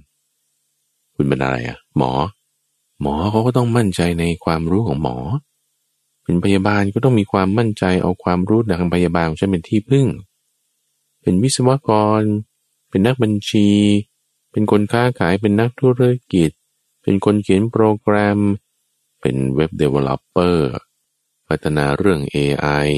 [1.15, 2.13] คุณเป็นอะไรอะหมอ
[3.03, 5.17] หมอเขาก็ต้องมั่นใจในความรู้ของหมอ
[6.25, 10.07] เป็นพยาบาลก็ต้องมีความมั่นใจเอาความรู้ทางพยาบาลใช้เป็นที่พึ่ง
[11.23, 12.23] เป็นวิศวกร
[12.89, 13.69] เป็นนักบัญชี
[14.53, 16.51] เป็นคนค้าขายเป็นนักธุรกิจ
[17.03, 18.39] เป็นคนเขียนโปรแกรม
[19.21, 20.73] เป็น web developer
[21.49, 22.89] พัฒนาเรื่อง AI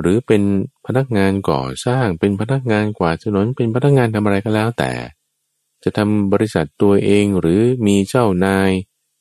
[0.00, 0.42] หรือเป็น
[0.86, 4.92] พนักงานก่อสร้างเป็นพนักงานกวาดถนนเป็นพนักงานทำอะไรก็แล้วแต่
[5.84, 8.70] จะทำบริษัทตัวเองหรือมีเจ้านาย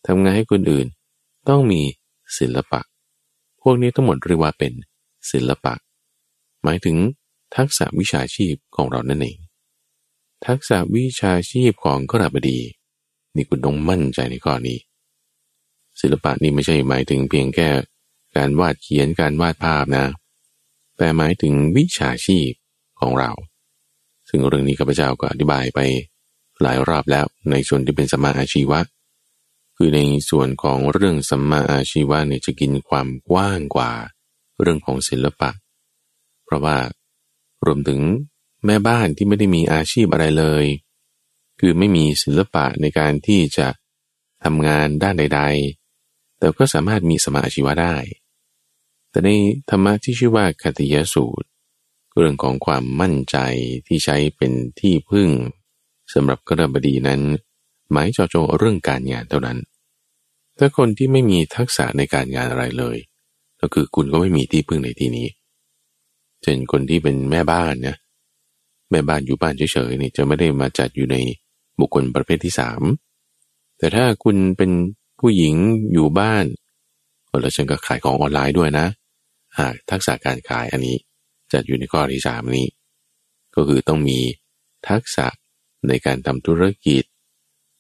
[0.08, 0.88] ทำงานให้คนอื่น
[1.50, 1.82] ต้องมี
[2.38, 2.82] ศิลปะ
[3.70, 4.74] วกนี้ทั้งหมดเรียกว่าเป็น
[5.32, 5.74] ศิลปะ
[6.64, 6.98] หมายถึง
[7.56, 9.38] ทักษะวิชาชีพของเรานั่นเอง
[10.48, 12.60] ทักษะวิชาชีพของขราบดี
[13.36, 14.78] นี่คุณต้องมั่นใจในข้อนี้
[16.02, 17.70] ศิลปะนี่ไม่ใช่หมายถึงเพียงแค่
[18.38, 20.06] การวาดเขียนการวาดภาพนะ
[20.98, 22.52] แต่หมายถึงวิชาชีพ
[23.00, 23.32] ของเรา
[24.30, 25.80] ซึ่งเรื่องนี้ข้าพเจ้าก็อธิบายไป
[26.62, 28.80] หลายรอบแล้วในส่วนที่เป็นสมาอาชีวะ
[29.78, 33.92] คือในส่วนของเรื่องสัมมาอาชีวะเนี่ยจะกินความกว้างกว่า
[34.62, 35.52] เรื่องของศิลปะ
[36.46, 36.78] เพราะว่า
[37.66, 38.02] รวมถึง
[38.66, 40.66] แม่บ้านที่ไม่ได้มีอาชีพอะไรเลย
[41.60, 43.68] คือไม่มีศิลปะในการที่จะ
[44.44, 45.42] ทำงานด้านใด
[45.90, 47.96] ๆ แต่ก็สามารถมีสมาชีวะได้
[49.10, 49.30] แต่ใน
[49.70, 51.48] ธรรมะที่ชื่อว่าคติยสูตร
[52.16, 53.38] เรื่องของความมั่นใจ
[53.88, 55.30] ที่ใช้เป็นที่พึ่ง
[56.14, 57.22] สำหรับกระบดีนั้น
[57.92, 59.58] หมายจอโจเรื่องการงานเท่านั้น
[60.58, 62.98] ถ้าคนที่ไม่มีทักษะในการงานอะไรเลย
[63.62, 65.28] ก็คือคุณก็ไม่มีที่พึ่งในที่นี้
[66.44, 67.98] เช่นคนที่เป็นแม่บ้านนี่ย
[68.92, 71.18] แม่บ้านอยู่บ้านเฉยๆนี่จะไม่ได้มาจัดอยู่ใน
[71.80, 72.82] บุคคลประเภทที่สาม
[73.78, 74.72] แต่ถ้าคุณเป็น
[75.20, 75.56] ผู้หญิง
[75.94, 76.46] อยู่บ้าน
[77.42, 78.88] แล้วฉันก็ขายของออนไลน์ด้วยนะ
[79.60, 80.98] หากทักษะการขายอันนี้
[81.54, 82.68] จัดอยู่ในข้อที่สามนี้
[83.56, 84.20] ก็คือต้องมี
[84.90, 85.28] ทักษะ
[85.88, 87.04] ในการทำธุรกิจ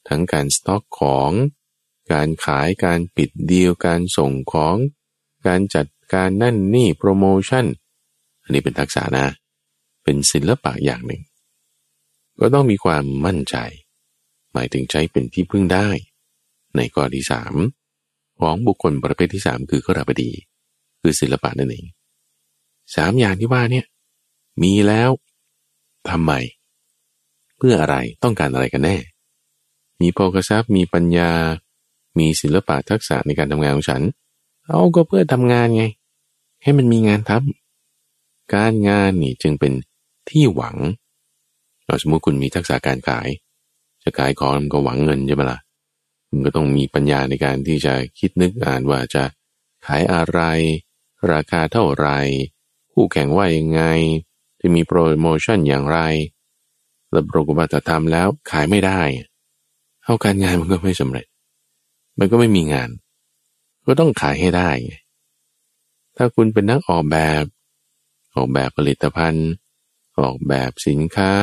[0.07, 1.31] ทั้งการสต็อกของ
[2.13, 4.75] การขายการปิดดีลการส่งของ
[5.47, 7.65] การจัดการนั่นนี่โปรโมชั่น
[8.43, 9.25] อันนี้เป็นทักษะนะ
[10.03, 11.21] เป็นศิลปะอย่างหนึ่ง
[12.39, 13.55] ก็ต้องมีความมั่นใจ
[14.53, 15.89] หมายถึงใช้เป็นที่พึ่งได้
[16.75, 17.53] ในข้อที่สาม
[18.39, 20.31] ของบุคคลประเภทที่สามคือขราบดี
[21.01, 21.85] คือศิลปะนั่นเอง
[22.95, 23.85] สามอย่างที่ว่าเนี่ย
[24.63, 25.09] มีแล้ว
[26.09, 26.31] ทำไม
[27.57, 28.97] เพื่ออะไรต้องการอะไรกันแน่
[30.01, 31.31] มีโภคทรัพย์มีปัญญา
[32.17, 34.01] มีศิลปะทักษะในการทำงานของฉัน
[34.65, 35.83] เอาก็เพื่อทำงานไง
[36.63, 39.73] ให้มันมีงานทำการงานนี่จึงเป็น
[40.29, 40.77] ที่หวัง
[41.85, 43.27] เราสมมติคุณมีทักษะการขาย
[44.03, 45.59] จะขายของก็หวังเงินใช่ไหมละ่ะ
[46.27, 49.23] คุณก็ต้องมีปัญญาในการที่จะคิดนึกอ่านว่าจะ
[49.85, 50.39] ขายอะไร
[51.31, 52.07] ราคาเท่าไร
[52.91, 53.81] คู่แข่งว่ายังไง
[54.61, 55.99] จะมีโปรโมชั่นอย่างไร
[57.11, 59.01] แล้วปรากฏว่าทำแล้วขายไม่ได้
[60.07, 61.25] เอาการงานมันก็ไม่สำเร็จ
[62.19, 62.89] มันก็ไม่มีงาน
[63.85, 64.71] ก็ต้องขายให้ได้
[66.17, 67.43] ถ้าคุณเป็นนักออกแบบ
[68.35, 69.49] ออกแบบผลิตภัณฑ์
[70.19, 71.33] ออกแบบสินค้า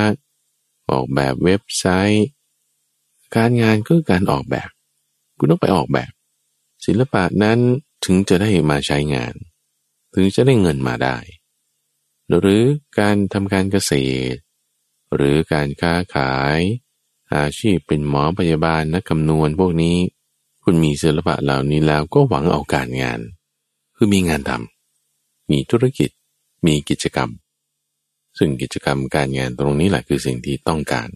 [0.90, 2.26] ออกแบบเว็บไซต์
[3.36, 4.70] การงานก็การออกแบบ
[5.38, 6.12] คุณต้องไปออกแบบ
[6.86, 7.58] ศิลปะนั้น
[8.04, 9.34] ถึงจะได้มาใช้งาน
[10.14, 11.16] ถึงจะได้เงินมาได้
[12.40, 12.62] หรือ
[12.98, 13.92] การทำการเกษ
[14.34, 14.38] ตร
[15.14, 16.60] หรือการค้าขาย
[17.36, 19.96] อาชีพเป็นหมอพยาบาลนักคำนวณพวกนี้
[20.62, 23.20] คุณมีศิลปะเหล่านี้แล้วก็หวังเอาการงาน
[23.96, 26.10] คือมีงานทำมีธุรกิจ
[26.66, 27.30] มีกิจกรรม
[28.38, 31.08] ซึ่งกิจกรรมการงานตรงนี้แหละคือสิ่งที่ต้องการ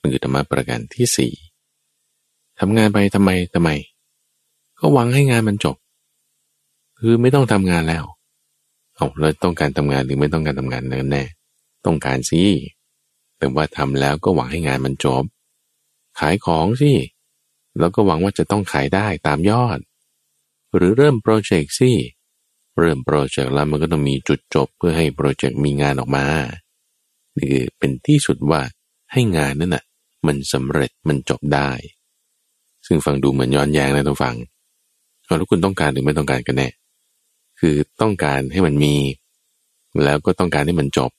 [0.00, 1.32] มันคือธรรมะประการที่สี่
[2.60, 3.70] ทำงานไปทำไมทำไม
[4.78, 5.76] ก็หวังให้งานมันจบ
[6.98, 8.04] คือไม่ต้องทำงานแล้ว
[8.94, 11.24] เอาเราต้องการทำงานหรือไม่ต้องการทำงานนั่นแน่
[11.86, 12.42] ต้องการสิ
[13.38, 15.24] แต่ว่าทำแล้วก็หวังให้งานมันจบ
[16.18, 16.92] ขายของสิ
[17.80, 19.78] แล้วก็หวังว่าจะต้องขายได้ตามยอด
[20.76, 21.92] หรือเริ่มโปรเจกต์สิ
[22.78, 26.26] เริ่มโปรเจกต์แล้วมันก็ต้องมีจุดจบเพื่อให้โปรเจกต์มีงานออกมา
[27.36, 28.60] นี่คือเป็นที่สุดว่า
[29.12, 29.84] ให้งานนั้นน่ะ
[30.26, 31.70] มันสำเร็จมันจบได้
[32.86, 34.36] ซึ่งฟังดูเหมือนย้อนแย้งนะทุกฟัง
[35.24, 36.68] แล้วคุณต้องการหรือไม่ต้องการกันแน่
[37.60, 38.94] คือต้องการให้มันมี
[40.04, 41.10] แล้วก็ต้องการให้มันจบ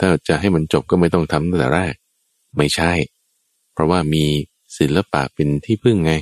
[0.00, 1.94] ถ้าจะให้มันจบก็ไม่ต้องทำตั้งแต่แรก
[2.56, 2.92] ไม่ใช่
[3.72, 4.24] เพราะว่ามี
[4.78, 6.12] ศิลปะเป็นที่พึ่งไง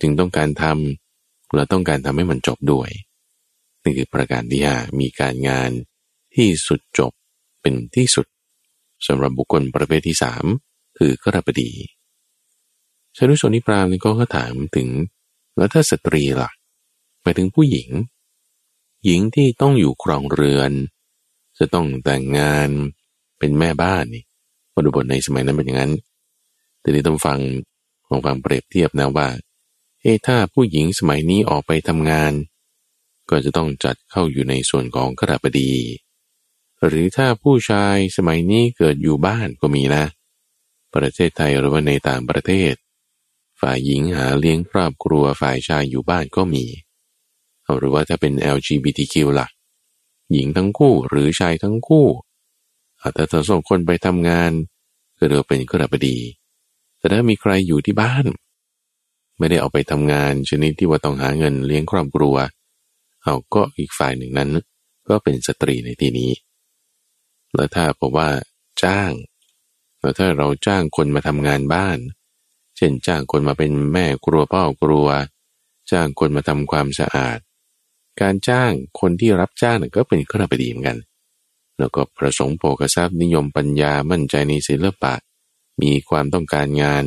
[0.00, 2.90] จึงต้องการทำเราต้องการทำให้มันจบด้วย
[3.82, 5.70] นี่คือประการที่ห้ามีการงาน
[6.34, 7.12] ที่สุดจบ
[7.60, 8.26] เป็นที่สุด
[9.06, 10.44] สำหรับบุคคลประเภทที่สาม
[10.98, 11.70] คือกระบดี
[13.16, 14.88] ชนุชนิพรามนี่ก็ถามถึง
[15.56, 16.50] แล้วถ้าสตรีล่ะ
[17.22, 17.88] ไปถึงผู้หญิง
[19.04, 20.72] หญิงที่ต้องอยู่ครองเรือน
[21.58, 22.68] จะต้องแต่งงาน
[23.38, 24.24] เป็นแม่บ้านนี่
[24.74, 25.92] บริบทในสมัยนั้นเป็นอย่างนั้น
[26.86, 27.38] แต่นี้ต้องฟัง
[28.08, 29.28] ลองฟังเปรียบเทียบนะว่า
[30.00, 32.32] เอ้ถ้าผู้หญิงสมัยนี้ออกไปทำงาน
[33.30, 35.72] ก็จะต้องจัดเข้าอยู่ในส่วนของกระบดี
[36.86, 40.04] หรือถ้าผู้ชายสมัยนี้เกิดอยู่บ้านก็มีนะ
[40.94, 42.74] ประเทศไทยหรือว่าในต่างประเทศ
[43.60, 46.64] ฝ่ายหญิงหาเลี้ยงครอบครัวฝ่ายชายอยู่บ้านก็มี
[47.78, 49.48] หรือว่าถ้าเป็น LGBTQ ล่ะ
[50.32, 52.06] หญิงทั้งคู่หรือชายทั้งคู่
[53.14, 54.52] แต่ถ้าส่งคนไปทำงาน
[55.18, 56.18] ก็เรียกเป็นกระบดี
[57.06, 58.24] แต่ถ้ามีใครอยู่ที่บ้าน
[59.38, 62.34] ไม่ได้เอาไปทำงานชนิดที่ว่าต้องหาเงินเลี้ยงครอบครัว
[63.22, 64.50] เอาก็อีกฝ่ายหนึ่งนั้น
[65.08, 66.30] ก็เป็นสตรีในที่นี้
[67.54, 68.28] แล้วถ้าบอกว่า
[68.84, 69.12] จ้าง
[70.00, 71.98] แล้วถ้าเราจ้างคนมาทำงานบ้าน
[72.76, 75.06] เช่นจ้างคนมาเป็นแม่ครัวพ่อครัว
[75.90, 77.38] จ้างคนมาทำความสะอาด
[78.20, 80.98] การจ้างคนที่รับจ้างก็เป็นข้อดีเหมือนกัน
[81.78, 85.14] แล้วก็ประสงค์โภกทรัพย์นิยมปัญญามั่นใจในศิลปะ
[85.82, 87.04] มีความต้องการงาน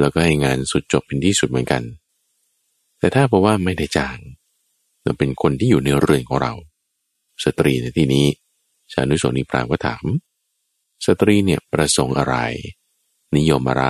[0.00, 1.82] แล้วก็ให้งานสุดจบเป็นที่สุดเหมือนกัน
[2.98, 4.18] แต่ถ้าบอกว่าไม่ได้จ้าง
[5.02, 6.52] เราเป็นคนที่อยู่ในเรือนของเรา
[7.44, 8.26] สตรีในที่นี้
[8.92, 10.04] ชานุสนิพรามก็ถาม
[11.06, 12.36] สตรีเนี่ยประสงค์อะไร
[13.36, 13.86] นิยมอะไร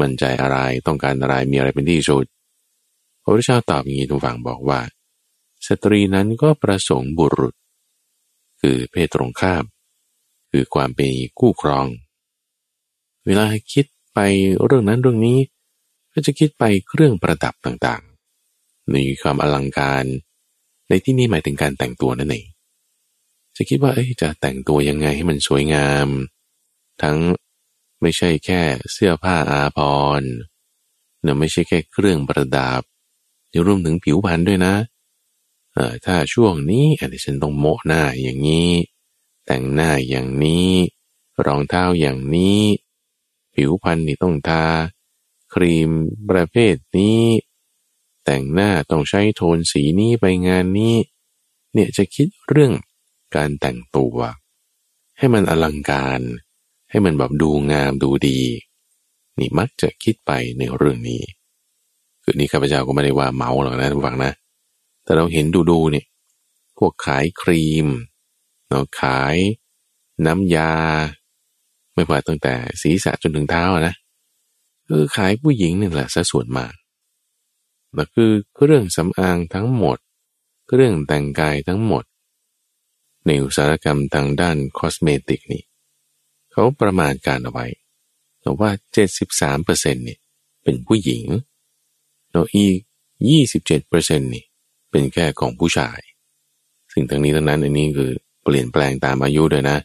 [0.00, 2.24] มั่นใจอะไรต้องการอะไรมีอะไรเป็นที่สุด
[3.22, 4.80] พระพุทธเจ้าตอบอย่างนี้ทุกฝั่งบอกว่า
[5.66, 7.54] สตรีนั้นก็ประสงค์บุรุษ
[8.60, 9.64] คือเพศตรงข้าม
[10.50, 11.86] คือความเป็นคู่ครอง
[13.26, 14.18] เวลาคิดไป
[14.64, 15.38] เรื่องนั้นเรื่องนี้
[16.12, 20.04] ก็จะคิดไปเครื่องประดับต่างๆมีความอลังการ
[20.88, 22.46] ในที่นี้หมายถึงการแต่งตัวนั่นเอง
[23.56, 26.08] จะคิดว่าเอ้จะแต่งตัวยังไงให้มันสวยงาม
[27.02, 27.16] ทั้ง
[28.02, 28.60] ไม่ใช่แค่
[28.92, 29.78] เสื้อผ้าอาภ
[30.20, 30.32] รณ์
[31.22, 32.82] เนี่ยไม่ใช่แค่เครื่องประดับ
[33.52, 34.74] ยังรวมถึงผิวพรรณด้วยนะ
[35.74, 38.70] เออถ้าช่วงนี้อันนี้ฉันต้องโมหน้าอย่างนี้
[39.46, 40.70] แต่งหน้าอย่างนี้
[41.46, 42.60] รองเท้าอย่างนี้
[43.56, 44.64] ผิวพรรณนี่ต้องทา
[45.54, 45.90] ครีม
[46.30, 47.22] ประเภทนี้
[48.24, 50.94] แต่งหน้าต้องใช้โทนสีนี้ไปงานนี้
[51.72, 52.72] เนี่ยจะคิดเรื่อง
[53.36, 54.16] การแต่งตัว
[55.18, 56.20] ให้มันอลังการ
[56.90, 58.40] ให้มันแบบดูงามดูดี
[59.38, 61.22] นี่มักจะคิดไปในเรื่องนี้
[62.22, 64.32] คือนี่ข้าพเจ้าก็ไม่ได้ว่าเมาหรอกนะทุกฝังนะ
[65.04, 66.06] แต่เราเห็นดูดูเนี่ย
[66.78, 67.86] พวกขายครีม
[68.68, 69.36] เนาะขาย
[70.26, 70.72] น้ำยา
[71.96, 73.94] ไม่ว่าตั้งแต่ศีรษะจนถึงเท้านะ
[74.88, 76.74] คือขายผู้หญิงนี่แหละซะส่วนมาก
[77.94, 79.98] แล้วคือเครื่องสำอางทั้งหมด
[80.66, 82.04] เครื่องแต่งกายทั้งหมด
[83.26, 85.62] ในอุตสาหกรรมทางด้านคอสเมติกนี่
[86.52, 87.66] เขาประมาณการเอาไว้
[88.40, 88.70] แต่ว่า
[89.36, 90.18] 73%เนี่ย
[90.62, 91.24] เป็นผู้หญิง
[92.30, 92.78] แล้วอีก
[93.54, 94.44] 27%นี่
[94.90, 95.98] เป็นแค่ของผู้ชาย
[96.92, 98.10] สิ่งทั้งนี้ทั้งนั้นอันนี้คือ
[98.42, 99.78] เปลี่ยนแปลงตามอายุด้วยนะ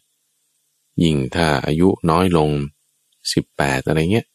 [1.03, 2.49] ยิ่งถ้าอายุน้อยลง
[3.19, 4.27] 18 อะไรเงี้ย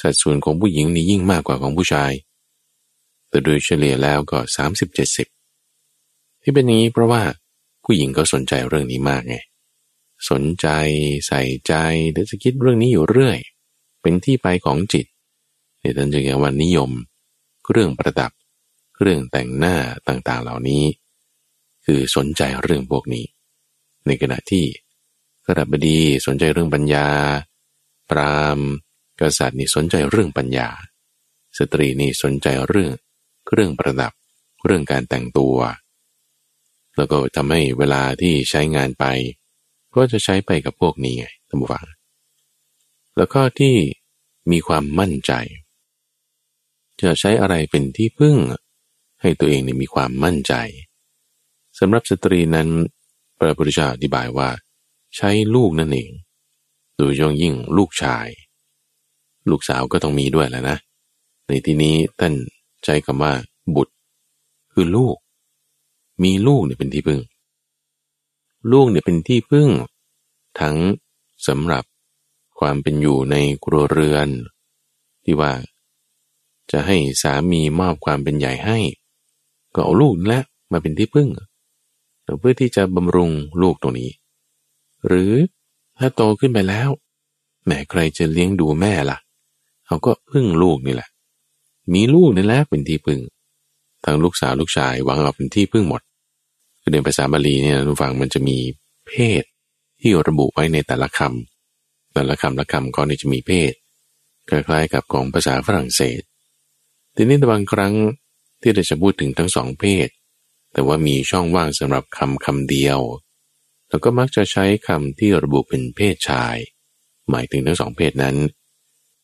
[0.00, 2.12] สัดส่วนของผู้หญิงนี่ยิ่งมากกว่าของผู้ชาย
[3.28, 4.38] แต่โดยเฉลี่ยแล้วก็
[5.60, 7.22] 30-70 ที่เป็นนี้เพราะว่า
[7.84, 9.36] ผู้หญิงก็สนใจเรื่องนี้มากไง
[10.30, 10.66] สนใจ
[11.26, 11.74] ใส่ใจ
[12.12, 13.38] เดี๋ยวจะคิดเรื่องนี้อยู่เรื่อย
[14.02, 15.06] เป็นที่ไปของจิต
[15.80, 16.90] ในท่านจึงเรียกว่านิยม
[17.70, 18.32] เรื่องประดับ
[19.00, 19.76] เรื่องแต่งหน้า
[20.08, 20.84] ต่างๆเหล่านี้
[21.84, 23.24] คือสนใจเรื่องพวกนี้
[24.06, 24.64] ในขณะที่
[25.50, 27.06] ระดับบดีสนใจเรื่องปัญญา
[28.10, 28.58] ปราม
[29.20, 30.68] กษัตริย์นี่สนใจเรื่องปัญญา
[31.58, 32.92] สตรีนี่สนใจเรื่อง
[33.46, 34.12] เครื่องประดับ
[34.64, 35.56] เรื่องการแต่งตัว
[36.96, 39.04] แล้วก็ทำให้เวลาที่ใช้งานไป
[39.94, 41.84] ก็จะใช้ไปกับพวกนี้ไงท่านผู้ฟัง
[43.16, 43.74] แล้วก็ที่
[44.50, 45.32] มีความมั่นใจ
[47.00, 48.36] จะใช้อะไรเป็นที่พึ่ง
[49.20, 50.54] ให้ตัวเองนี่มีความมั่นใจ
[51.78, 52.68] สำหรับสตรีนั้น
[53.38, 54.48] พระพุทธเจ้าอธิบายว่า
[55.16, 56.10] ใช้ลูกนั่นเอง
[56.96, 58.28] โดยย่งยิ่งลูกชาย
[59.50, 60.76] ลูกสาวก็ต้องมีด้วยแล้วนะ
[61.46, 62.34] ในที่นี้ท่าน
[62.84, 63.32] ใช้คำว่า
[63.74, 63.94] บุตร
[64.72, 65.16] คือลูก
[66.22, 67.20] มีลูกเนี่ยเป็นที่พึ่ง
[68.72, 69.68] ลูกเนี่ยเป็นที่พึ่ง
[70.60, 70.76] ทั้ง
[71.46, 71.84] สำหรับ
[72.58, 74.28] ความเป็นอยู่ในครัวเรือน
[75.24, 75.52] ที่ว่า
[76.70, 78.78] จะให้สามีมอบความเป็นใหญ่ให้
[79.74, 80.38] ก็เอาลูกและ
[80.72, 81.28] มาเป็นที่พึ่ง
[82.40, 83.30] เพื่อที่จะบำรุง
[83.62, 84.10] ลูกตรงนี้
[85.06, 85.32] หรือ
[85.98, 86.90] ถ้าโตขึ้นไปแล้ว
[87.66, 89.18] แม่ใครจะเลี้ยงดูแม่ละ่ะ
[89.86, 91.08] เขาก็พึ่งลูกนี่แหละ
[91.94, 93.20] มีลูกนี่แหละเป็นที่พึ่ง
[94.04, 96.02] ทั้งลูกสาวลูกชายหวังเอาเป็นที่พึ่งหมด
[96.80, 98.58] คือในภาษาบาลีเนี่ยทุกฝั่งมันจะมี
[99.08, 99.42] เพศ
[100.00, 103.72] ที่ระบุไว้ในแต่ละคำแต่ละคำละคำก็จะมีเพศ
[104.48, 106.20] คล้ายๆกับของภาษาฝรั่งเศส
[107.16, 107.94] ทีนี้บางครั้ง
[108.60, 110.08] ที่เราจะพูดถึงทั้งสองเพศ
[110.72, 112.98] แต่ว่ามีช่องว่างสำหรับคำคำเดียว
[113.90, 116.56] แล้วก็มักจะใช้คำที่ระบุเป็นเพศชาย
[117.30, 118.36] หมายถึงทั้งสองเพศนั้น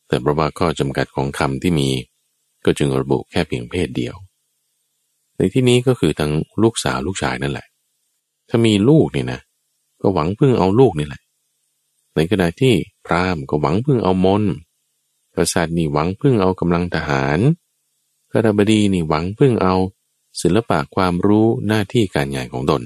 [0.06, 1.88] แต่เพราะว่าข้อจำกัดของคำที่มี
[2.64, 4.14] ก็จึงระบุแค่เพียงเพศเดียว
[5.36, 7.66] ในที่นี้ก็คือทั้งลูกสาวลูกชายนั่นแหละ
[8.48, 9.40] ถ้ามีลูกเนี่ยนะ
[10.00, 11.22] ก็หวังพึ่งเอาลูกนี่แหละ
[12.14, 12.74] ในขณะที่
[13.06, 14.44] พราหมณ์ก็หวังพึ่งเอามน
[15.36, 17.38] กษัตริย์นี่หวังพึ่งเอากำลังทหาร
[18.30, 19.74] กระบดีนี่หวังพึ่งเอา
[20.40, 22.82] ศิลปะความรู้หน้าที่การงานของตน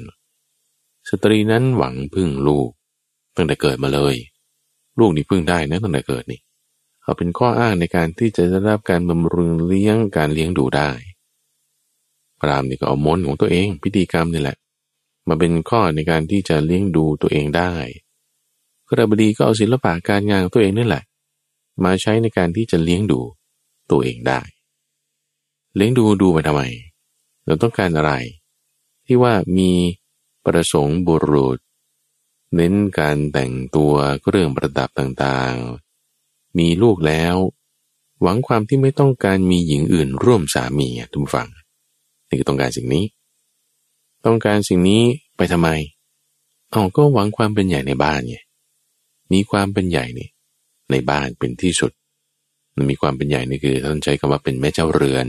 [1.10, 2.70] สตรีนั้นหวังพึ่งลูก
[3.36, 4.16] ตั้งแต่เกิดมาเลย
[4.98, 6.40] ลูกนี่พึ่งได้นะตั้งแต่เกิดนี่
[7.02, 10.90] เอาเป็นข้ออ้างในการที่จะได้รับการบำรุงเลี้ยงการเลี้ยงดูได้
[12.40, 14.56] พรามนี่ก็เอามนของตัวเอง พิธีกรรมนี่แหละ
[15.28, 17.72] มาเป็นข้อในการที่จะเลี้ยงดูตัวเองได้
[18.88, 21.04] กระบดีก็เอาศิลปะการงานของตัวเองนี่แหละ
[21.84, 23.20] มาใช้ในการที่จะเลี้ยงดู
[23.90, 24.40] ตัวเองได้
[25.76, 26.62] เลี้ยงดูดูไปทำไม
[27.44, 28.12] เราต้องการอะไร
[29.06, 29.70] ที่ว่ามี
[30.46, 31.58] ประสงค์บุรุษ
[32.56, 37.36] เน้นการแต่งตัวเครื่องประดับต่างๆ มีลูกแล้ว
[38.22, 41.48] หวังความที่ไม่ต้องการมีหญิงอื่นร่วมสามีทุกฝั่ง
[42.28, 43.04] นี่คือต้องการสิ่งนี้
[44.24, 45.02] ต้องการสิ่งนี้
[45.36, 45.68] ไปทำไม
[46.70, 48.36] เอาก็หวังความเป็นใหญ่ในบ้านไง
[49.32, 50.28] มีความเป็นใหญ่นี่
[50.90, 51.92] ในบ้านเป็นที่สุด
[52.74, 55.26] มันมีความเป็นใหญ่นี่คือท่านใช้คำว่าเป็นแม่เจ้าเรือน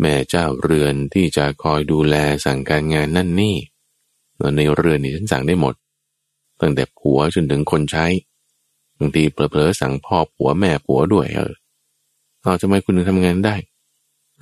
[0.00, 3.56] แม่เจ้าเรือนที่จะคอยดูแลสั่งการงานนั่นนี่
[4.56, 5.74] ในเรือนนี่ฉันสั่งได้หมด
[6.60, 8.06] ตั้งแต่ผัวจนถึงคนใช้
[8.98, 11.54] บางทีเผลอๆสั่งพ่อผัวแม่ผัวด้วยเออ
[12.42, 13.56] เอาทำไมคุณถึงทำงานได้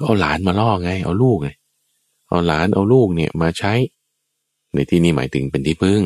[0.01, 1.49] เอาหลานมาล่อไง เอาลูกไง
[2.29, 3.73] เอาหลานเอาลูกเนี่ยมาใช้
[4.75, 6.03] ในที่นี้หมายถึงเป็นที่พึ่ง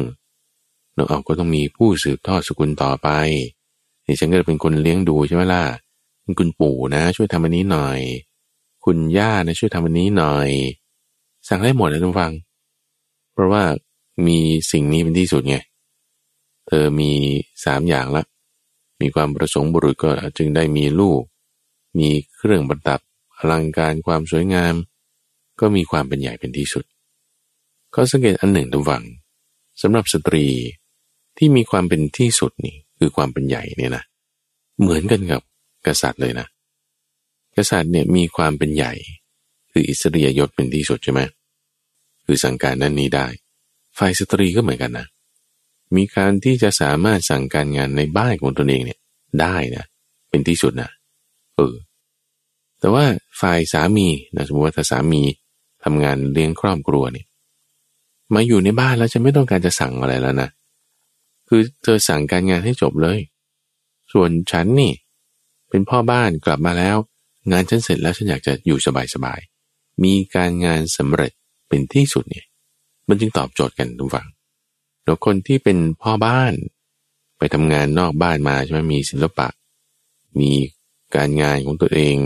[0.94, 3.08] เราเอาก็ต้องมีผู้สืบทอดสกุลต่อไป
[4.06, 5.62] นี่ฉันก็เป็นคนเลี้ยงดูใช่ไหมล่ะ
[6.38, 7.98] คุณปู่นะ ช่วยทำอันนี้หน่อย
[8.84, 10.48] คุณย่านะช่วยทำอันนี้หน่อย
[11.48, 12.32] สั่งได้หมดเลยทุกฟัง
[13.38, 13.64] เพราะว่า
[14.26, 14.38] มี
[14.72, 15.56] สิ่งนี้เป็นที่สุดไง
[16.66, 17.10] เธอมี
[17.64, 18.24] สามอย่างละ
[19.00, 21.22] มีความประสงค์บุรุษก็จึงได้มีลูก
[21.98, 23.00] มีเครื่องประดับ
[23.36, 24.74] อลังการความสวยงาม
[25.60, 26.84] ก็มีความเป็นใหญ่เป็นที่สุด
[27.94, 29.04] ก็สังเกตอันหนึ่งทุกฝัง
[29.82, 30.46] สำหรับสตรี
[31.38, 34.04] ที่มีความเป็นที่สุดนี่คือความเป็นใหญ่เนี่ยนะ
[34.80, 35.42] เหมือนกันกับ
[35.86, 36.46] กษัตริย์เลยนะ
[37.56, 38.92] กษัตริย์เนี่ยมีความเป็นใหญ่
[39.70, 41.20] คืออิสริยยศเป็นที่สุดใช่ไหม
[42.30, 43.26] คือสั่งการนั้นนี้ได้
[43.98, 45.06] ฝ่ายสตรีก็เหมือนกันนะ
[45.96, 48.98] มีการที่จะสามารถสั่งการงานในบ้านของตนเองเนี่ย
[49.40, 49.84] ได้นะ
[50.28, 50.90] เป็นที่สุดนะ
[51.56, 51.74] เออ
[52.80, 53.04] แต่ว่า
[53.40, 55.22] ฝ่ายสามีนะสมมติว่าถ้าสามี
[55.84, 57.26] ทำงานเลี้ยงครอบครัวเนี่ย
[58.34, 60.48] มาอยู่ในบ้านแล้วจะไม่ต้องการจะสั่งอะไรแล้วนะ
[61.48, 63.18] คือเธอสั่งการงานให้จบเลย
[64.12, 64.92] ส่วนฉันนี่
[65.68, 66.96] เป็นพ่อบ้านกลับมาแล้ว
[67.52, 68.78] งานฉันเสร็จแล้วฉันอยากจะอยู่
[69.14, 71.32] สบายๆมีการงานสำเร็จ
[71.68, 72.46] เป็นที่สุดเนี่ย
[73.08, 74.26] มันจึงตอบโจทย์กันทุกฝั่ง
[75.04, 76.52] แล้วคนที่เป็นพ่อบ้าน
[77.38, 79.48] ไปทำงานนอกบ้านมาใช่ไหมมีศิลปะ
[80.40, 80.50] มี
[81.16, 82.16] การงานของตัวเอง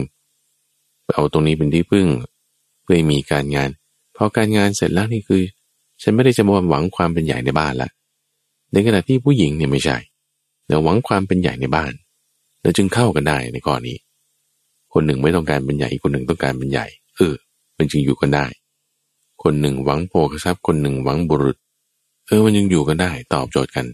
[1.14, 2.06] เอาตรงนี้เป็นที่พึ่ง
[2.82, 3.68] เพื่อมีการงาน
[4.16, 5.42] พอการงานเสร็จแล้วนี่คือ
[6.02, 7.90] ฉันไม่ได้จะมาหวังความเป็นใหญ่ในบ้านละ
[8.72, 9.96] ในขณะที่ผู้หญิงเนี่ยไม่ใช่
[10.66, 11.92] แต่หวังความเป็นใหญ่ในบ้าน
[12.62, 13.94] แล้วจึงเข้ากันได้ในกรณี
[14.92, 16.86] คนหนึ่งไม่ต้องการเป็นใหญ่คนหนึ่งต้องการเป็นใหญ่
[17.16, 17.34] เออ
[17.78, 18.46] มันจึงอยู่กันได้
[19.42, 21.56] คนหนึ่งหวังโภคทรัพย์คนหนึ่งหวังบุรุษ
[22.26, 23.86] เออมันยังอยู่กันได้ตอบโจทย์กัน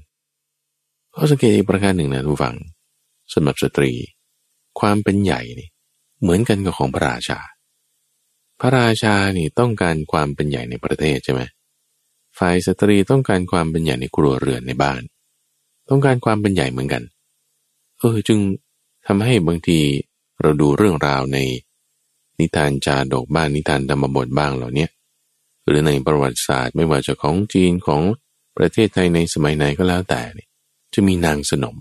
[1.14, 2.56] ข้อสังเกตอีกประการหนึ่งนะทุกฝัง
[3.32, 3.92] สำหรับสตรี
[4.80, 5.68] ความเป็นใหญ่นี่
[6.20, 7.38] เหมือนกันกับของพระราชา
[8.60, 11.42] พระราชานี่ต้องการความเป็นใหญ่ในประเทศใช่ไหม
[12.38, 15.00] ฝ่ายสตรีต้องการความเป็นใหญ่ในครัวเรือนในบ้าน
[15.88, 17.02] ต้องการความเป็นใหญ่เหมือนกัน
[17.98, 18.38] เออจึง
[19.06, 19.78] ทำให้บางที
[20.40, 21.38] เราดูเรื่องราวใน
[22.38, 24.86] นิทานจาดกบ้างนิทานธรรมบทบ้างเหล่านี้
[25.68, 28.02] หรือในประวัติศาสตร์ ไม่ว่าจะของจีนของ
[28.56, 30.48] ประเทศไทยในสมัยไหนก็แล้วแต่เนี่ย
[30.94, 31.76] จะมีนางสนม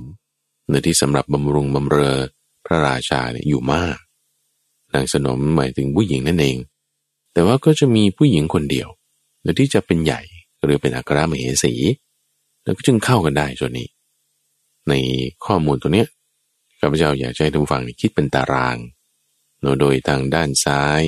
[0.68, 2.18] เนื้อที่สำหรับบำรุงบำเรอ
[2.66, 3.98] พระราชาเนี่ยอยู่มาก
[4.94, 6.58] นางสนมหมายถึงผู้หญิงนั่นเอง
[7.34, 8.90] แต่ว่าก็จะมีผู้หญิงคนเดียว
[9.42, 10.22] เนื้อที่จะเป็นใหญ่
[10.64, 11.74] หรือเป็นอัครมเหสี
[12.64, 13.88] แล้วก็จึงเข้ากันได้ส่วนนี้
[14.90, 14.94] ใน
[15.46, 16.08] ข้อมูลตัวเนี้ย
[16.80, 18.78] ข้าพเจ้าอยากให้ทุกฝั่งคิดเป็นตาราง
[19.80, 21.02] โดยทางด้านซ้าย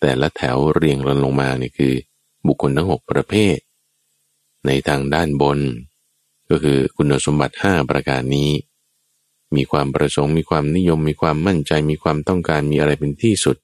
[0.00, 1.94] แต่ละแถวเรียงรันลงมานี่คือ
[2.46, 3.56] บุคคลทั้งหกประเภท
[4.66, 5.58] ในทางด้านบน
[6.50, 8.50] ก็คือคุณสมบัติ 5 ประการนี้
[9.56, 13.56] มีความประสงค์มีความนิยม มีความมั่นใจมีความต้องการมีอะไรเป็นที่สุด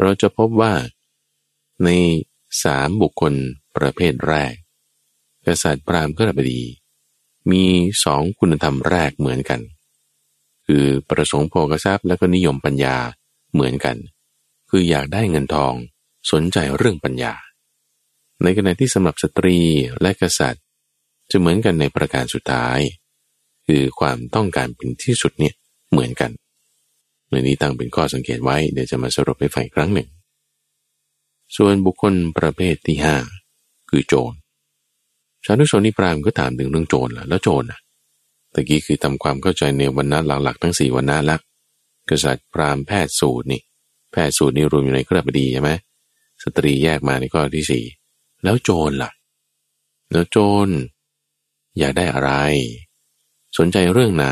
[0.00, 0.72] เราจะพบว่า
[1.84, 1.88] ใน
[2.64, 3.32] สามบุคคล
[3.76, 4.54] ประเภทแรก
[5.46, 6.62] กษัตริย์ปรามก็ระบดี
[7.50, 7.64] มี
[8.04, 9.60] สองคุณธรรมแรกเหมือนกัน
[10.66, 12.96] คือประสงค์โภกทรัพย์และก็นิยมปัญญา
[13.52, 13.96] เหมือนกัน
[14.74, 15.74] คืออยากได้เงินทอง
[16.32, 17.34] สนใจเรื่องปัญญา
[18.42, 19.58] ในขณะที่สำหรับสตรี
[20.00, 20.64] และกษัตริย์
[21.30, 22.78] จะเหมือนกันในประการสุดท้าย
[23.66, 25.54] คือความต้องการเป็นที่สุดเนี่ย
[25.90, 26.30] เหมือนกัน
[27.30, 30.08] ในนี้ตั้งเป็นข้อสังเกตไว้เดี๋ยวจะมาสรุปให้ฟังครั้งหนึ่ง
[31.56, 33.16] ส่วนบุคคลประเภทที่ห้า
[33.90, 34.32] คือโจร
[35.44, 37.80] ชานุชนิปรามก็ถามถึงเรื่องโจรล่ะแล้วโจรอะ
[38.54, 41.38] ตะกี้คือทำความเข้าใจในวันนั้นหลักๆทั้งสี่วันนั้นละ
[42.10, 43.62] กษัตริย์พราหมณ์แพทย์สูตรนี่
[44.12, 45.70] แพทย์สูตรนี่รวมอยู่ในเครือพดีใช่ไหม
[46.42, 47.84] สตรีแยกมาในข้อที่สี่
[48.44, 49.10] แล้วโจรล่ะ
[50.12, 50.68] แล้วโจร
[51.78, 52.32] อยากได้อะไร
[53.58, 54.28] สนใจเรื่องไหน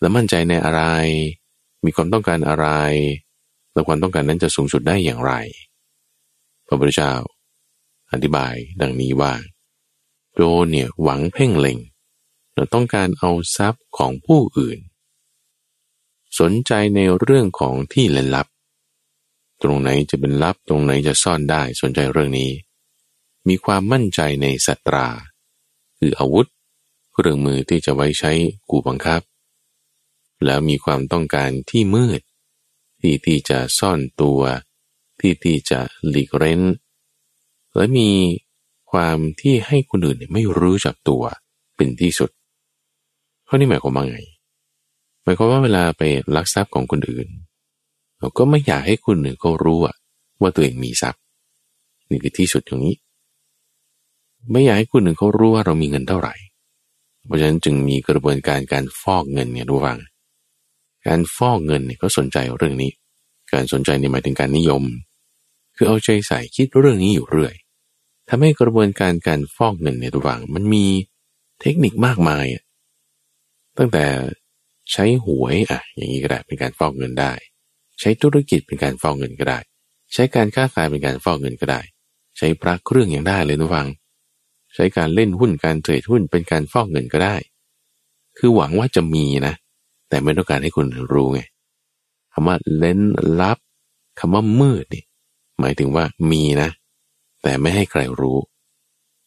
[0.00, 0.82] แล้วมั่นใจในอะไร
[1.84, 2.66] มีความต้องการอะไร
[3.72, 5.32] แล้วความต้องการนั้นจะสูงสุดได้อย่างไร
[6.66, 7.12] พระพุทธเจ้า
[8.12, 9.32] อธิบายดังนี้ว่า
[10.34, 11.78] โจรเนี่ยหวังเพ่งเล็ง
[12.54, 14.78] เราต้องการเอาทรัพย์ของผู้อื่น
[16.38, 18.46] สนใจในเรื่องของที่ล่นลับ
[19.62, 22.50] ตรงไหนจะเป็นลับตรงไหนจะซ่อนได้สนใจเรื่องนี้
[23.48, 25.08] มีความมั่นใจในสัตรา
[25.98, 26.46] คืออาวุธ
[27.12, 28.32] เครื่องมือที่จะไว้ใช้
[28.70, 29.20] กูบังคับ
[30.44, 32.20] แล้วมีความต้องการที่มืด
[33.00, 34.40] ที่ที่จะซ่อนตัว
[35.20, 36.62] ที่ที่จะหลีกเร้น
[37.76, 38.10] และมี
[38.90, 41.22] ความที่ให้คนอื่นไม่รู้จักตัว
[41.76, 42.30] เป็นที่สุด
[43.48, 44.18] ข้อนี้หมายความว่าไง
[45.22, 46.02] หมายความว่าเวลาไป
[46.36, 47.28] ลักทรัพย์ของคนอื่น
[48.18, 49.78] เราก็ไม่อยากให้คนอื่นเขารู้
[50.40, 51.22] ว่าตัวเองมีทรัพย์
[52.10, 52.96] นี่คือที่สุดอย่างนี้
[54.50, 56.34] ไม่อยากให้คนอื่นเขารู้ว่าเรามีเงินเท่าไหร่
[57.24, 59.98] เพราะฉะนั้นจึงมีกระบวนการการฟอกเงินเนี่ยดูฟัง
[61.06, 62.90] การฟอกเงินเนี่ยก็สนใจเรื่องนี้
[63.52, 64.82] การสนใจนี่หมายถึงการนิยม
[65.76, 67.54] คือเอาใจใส่คิดเรื่องนี้อยู่เรื่อย
[68.28, 70.84] ทำให้กระบวนการการฟอกเงินเนี่ยดูฟังมันมี
[71.60, 72.44] เทคนิคมากมาย
[73.78, 74.04] ตั้งแต่
[74.92, 77.32] ใช้หวยอะอย่างนี้ก็ได้เป็นการฟอกเงินได้
[78.00, 79.58] ใช้ธุรกิจเป็นการฟอกเงินก็ได้
[80.12, 81.80] ใช้การค้าขายเป็นการฟอกเงินก็ได้
[82.38, 83.86] ใช้พระเครื่องอย่างได้เลยนะฟัง
[84.74, 87.36] ใช้การเล่นหุ้นการเทรดหุ้นเป็นการฟอกเงินก็ได้
[88.38, 89.54] คือหวังว่าจะมีนะ
[90.08, 91.40] แต่ไม่ต้องการให้คนรู้ไง
[92.32, 93.00] คำว่าเล่น
[93.40, 93.58] ลับ
[94.20, 95.04] คำว่ามืดนี่
[95.60, 96.70] หมายถึงว่ามีนะ
[97.42, 98.38] แต่ไม่ให้ใครรู้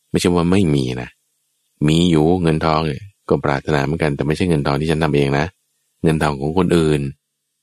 [0.09, 1.09] ไม่ใช่ว่าไม่มีนะ
[1.87, 5.45] มีอยู่เงินทองเนี่ยก็ปรารถนาเหมือนกันแต่ไม่ใช่เงินทองที่ฉันทำเองนะ
[6.03, 7.01] เงินทองของคนอื่น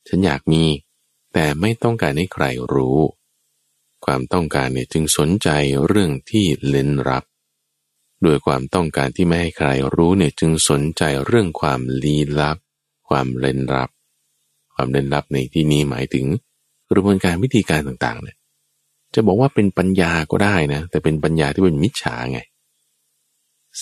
[0.08, 0.62] ฉันอยากมี
[1.38, 2.98] แต่ไม่ต้องการให้ใครรู้
[4.04, 5.48] ความต้องการเนี่ยจึงสนใจ
[5.86, 7.24] เรื่องที่เล่นรับ
[8.24, 12.58] ด้วยความต้องการที่ไม่ให้ใครรู้เนี่ยจึงสนใจเรื่องความลี้ลับ
[13.08, 13.90] ความเล่นรับ
[14.74, 16.26] ความเล่นลับในที่นี้หมายถึง
[16.90, 18.36] กระบวนการวิธีการต่างๆเนี่ย
[19.14, 22.40] จะบอกว่าเป็นปัญญาก็ได้นะ แต่เป็นปัญญาที่เป็นมิจฉาไง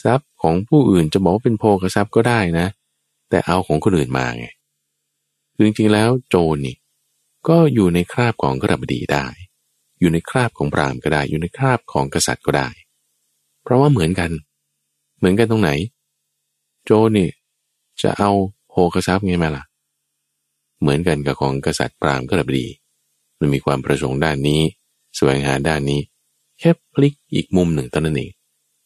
[0.03, 2.67] ทรัพย์ของผู้อื่นจะบอกว่าเป็นโภคทรัพย์ก็ได้นะ
[3.31, 4.47] แต่เอาของคนอื่นมาไง
[5.59, 6.77] จริงๆแล้วโจรนี่
[7.49, 9.27] ก็อยู่ในคราบของกระบดีได้
[10.01, 12.69] อยู่ในคราบของพราหมณ์ก็ได้ อยู่ในคราบของกษัตริย์ก็ได้
[13.63, 14.31] เพราะว่าเหมือนกัน
[15.19, 15.71] เหมือนกันตรงไหน
[16.85, 17.29] โจนี่
[18.03, 18.31] จะเอา
[18.69, 19.65] โภคทรัพย์ไงมาล่ะ
[20.81, 22.67] เหมือนกันกับของกษัตริย์พราหมณ์กระบดี
[23.39, 24.61] มันมีความประสงค์ด้านนี้
[25.17, 26.01] แสวงหาด้านนี้
[26.59, 28.31] แค่พลิกอีกมุมหนึ่งตอนนั้นเอง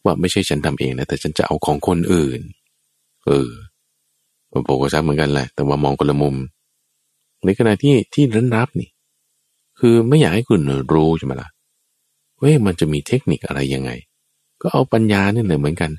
[0.04, 2.40] ว่าไม่ใช่ฉันทำเองนะแต่ฉันจะเอาของคนอื่น
[3.26, 3.50] เออ
[4.50, 6.36] ผมบอกก็ซ้ำเหมือนกันแหละ แต่ว่ามองคนละมุม
[7.44, 8.88] ในขณะที่ที่รันรับนี่
[9.78, 10.60] คือไม่อยากให้คุณ
[10.92, 11.48] รู้ใช่ไหมล่ะ
[12.38, 13.90] เว้ยมันจะมีเทคนิคอะไรยังไง
[14.62, 15.90] ก็เอาปัญญาเนี่ยเหมือนกัน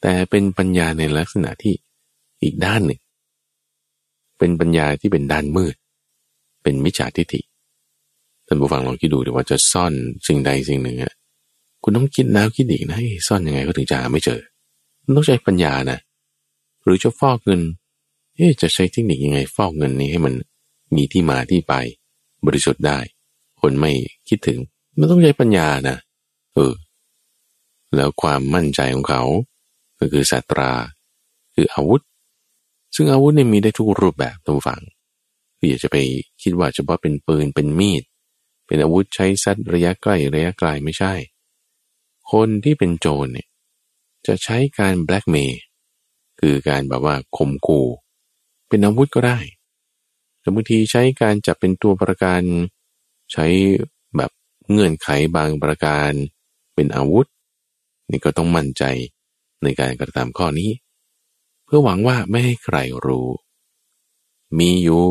[0.00, 1.74] แต่เป็นปัญญาในลักษณะที่
[2.42, 3.00] อีกด้านหนึ่ง
[4.38, 5.74] เป็นปัญญาที่เป็นด้านมืด
[6.62, 7.40] เป็นมิจฉาทิฏฐิ
[8.46, 9.92] ท่านผู้ฟังลองคิดดูดีว่าจะซ่อน
[10.26, 11.12] สิ่งใดสิ่งหนึ่งอะ
[11.82, 14.40] คุณต้องคิดแล้วคิดอีกนะซ่อนยังไงก็ถึงจะหาไม่เจอ
[15.16, 15.98] ต้องใช้ปัญญานะ
[16.84, 17.60] หรือจะฟอกเงิน
[18.36, 20.34] เอ๊จะใช้เทคนิคยังไงฟอกเงินนี้ให้มัน
[20.94, 21.74] มีที่มาที่ไป
[22.46, 22.98] บริสุทธิ์ได้
[23.60, 23.92] คนไม่
[24.28, 24.58] คิดถึง
[24.98, 25.96] มันต้องใช้ปัญญานะ
[26.54, 26.72] เออ
[27.94, 29.22] แล้วความมั่นใจของเขา
[29.98, 30.72] ก็คือสัตรา
[31.54, 32.02] คืออาวุธ
[32.94, 34.82] ซึ่งอาวุธเนี่ยมีได้ทุกรูปแบบตัวฝัง
[35.56, 35.96] คืออย่าจะไป
[36.42, 38.02] คิดว่าเฉพาะเป็นปืนเป็นมีด
[38.66, 41.14] เป็นอาวุธใช้ซัดระยะใกล้ระยะไกลไม่ใช่
[42.32, 43.48] คนที่เป็นโจรเนี่ย
[44.26, 45.60] จะใช้การแบล็กเมย์
[46.40, 47.86] คือการแบบว่าข่มขู่
[48.68, 49.38] เป็นอาวุธก็ได้
[50.42, 52.42] แต่บางทีใช้การจับเป็นตัวประกัน
[53.32, 53.46] ใช้
[54.16, 54.30] แบบ
[54.70, 56.12] เงื่อนไขบางประการ
[56.74, 57.26] เป็นอาวุธ
[58.10, 58.84] นี่ก็ต้องมั่นใจ
[59.62, 60.70] ในการกระทำข้อนี้
[61.64, 62.76] เพื่อหวังว่าไม่ให้ใคร
[63.06, 63.28] รู้
[64.58, 65.04] มีอยู่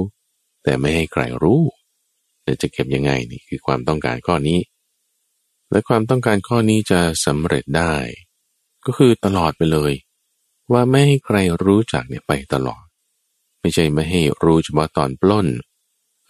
[0.63, 1.61] แต่ไม่ให้ใครรู้
[2.61, 4.59] จะเก็บยังไงนี่คือความต้องการข้อนี้
[5.71, 7.95] และความต้องการข้อนี้จะสำเร็จได้
[8.85, 9.93] ก็คือตลอดไปเลย
[10.71, 12.83] ว่าไม่ให้ใครรู้จักเนี่ยไปตลอด
[13.61, 15.47] ไม่ใช่ไม่ให้รู้เฉพาะตอนปล้น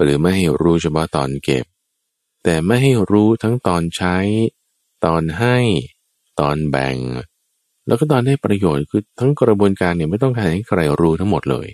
[0.01, 1.65] หรือไม่ให้รู้เฉพาะตอนเก็บ
[2.43, 4.17] แต่ไม่ให้รู้ทั้งตอนใช้
[5.05, 5.57] ตอนให้
[6.39, 6.97] ตอนแบ่ง
[7.87, 11.67] แล้วก็ตอนได้ประโยชน์คือทั้งกระบวนการเนี่ยไม่ต้องการให้ใครรู้ทั้งหมดเลย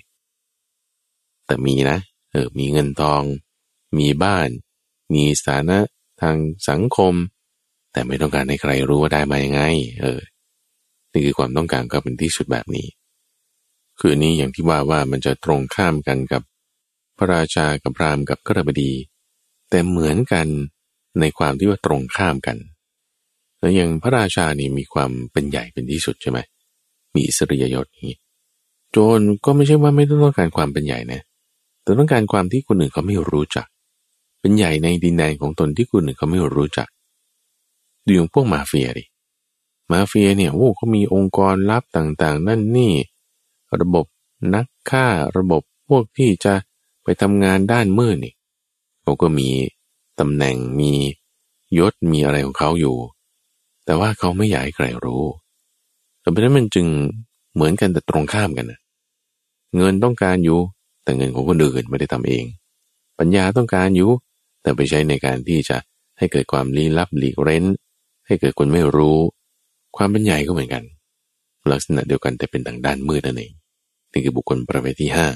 [1.45, 1.99] แต่มีนะ
[2.32, 3.24] เออมีเงินทอง
[3.97, 4.49] มีบ้าน
[5.14, 5.80] มีสถานะ
[6.22, 6.38] ทาง
[6.70, 7.14] สังคม
[7.91, 9.62] แต่ไม่ต้องการให้ใครรู้ว่าได้มายังไง
[10.01, 10.20] เออ
[11.12, 12.88] นี่คือความต้องการก็เป็นที่สุดแบบนี้
[14.00, 16.41] คือนี้อย่างที่ว่าว่ามันจะตรงข้ามกันกับ
[17.18, 18.91] พระราชากับพราหมณ์กับกระบดี
[19.70, 20.48] แต่เหมือนกัน
[21.20, 22.58] ในความที่ว่าตรงข้ามกัน
[23.60, 26.39] แล้วอย่างพระราชานี่มีความเป็นใหญ่เป็นที่สุดใช่ไหม
[27.14, 28.18] มีอิสริยยศนี้
[28.91, 31.22] โจรก็ไม่ใช่ว่าไม่ต้องการความเป็นใหญ่นะ
[31.84, 33.68] แต่ต้องการความที่คนอื่นเขาไม่รู้จัก
[34.41, 36.88] เป็นใหญ่ในดินแดนของตนที่คนหนึ่งเขาไม่รู้จัก
[38.06, 39.04] ดูอย่างพวกมาเฟียดิ
[39.91, 42.93] มาเฟียเนี่ยโอ้เขามีองค์กรลับต่างๆ นั่นนี่
[43.80, 44.05] ระบบ
[44.55, 45.05] นักฆ่า
[45.38, 46.53] ระบบพวกที่จะ
[47.03, 48.34] ไปทำงานด้านมืดนี่
[49.01, 49.49] เขาก็มี
[50.20, 50.91] ตำแหน่งมี
[51.78, 52.97] ยศมีอะไรของเขาอยู่
[53.86, 55.24] แต่ว่าเขาไม่อยากให้ใครรู้
[56.22, 56.88] แต่เพราะนั้นมันจึง
[57.53, 58.80] เหมือนกันแต่ตรงข้ามกันนะ
[59.78, 60.59] เงินต้องการอยู่
[61.03, 62.43] แต่เงินของคนอื่นไม่ได้ทำเอง
[63.20, 64.09] ปัญญาต้องการอยู่
[64.61, 65.78] แต่ไปใช้ในการที่จะ
[66.18, 67.63] ให้เกิดความลี้ลับหลีกเร้น
[68.28, 69.18] ให้เกิดคนไม่รู้
[69.97, 70.84] ความเป็นใหญ่ก็เหมือนกัน
[71.72, 73.53] ลักษณะเดียวกันแต่เป็นทางด้านมืดนั่นเอง
[74.18, 75.30] นี่คือบุคคลประเภทที่ห้า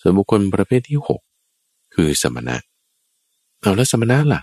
[0.00, 1.20] ส่วนบุคคลประเภทที่หก
[1.94, 2.56] คือสมณะ
[3.60, 4.40] เอาแล้วสมณะล่ะ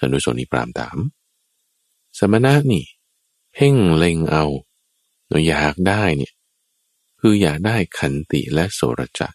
[0.00, 0.98] สนุสนีปรามถาม
[2.18, 2.84] สมณะนี่
[3.52, 4.44] เพ่งเล็งเอา
[5.28, 6.32] เราอยากได้เนี่ย
[7.20, 9.34] คืออยากได้ขันติและโสรจัก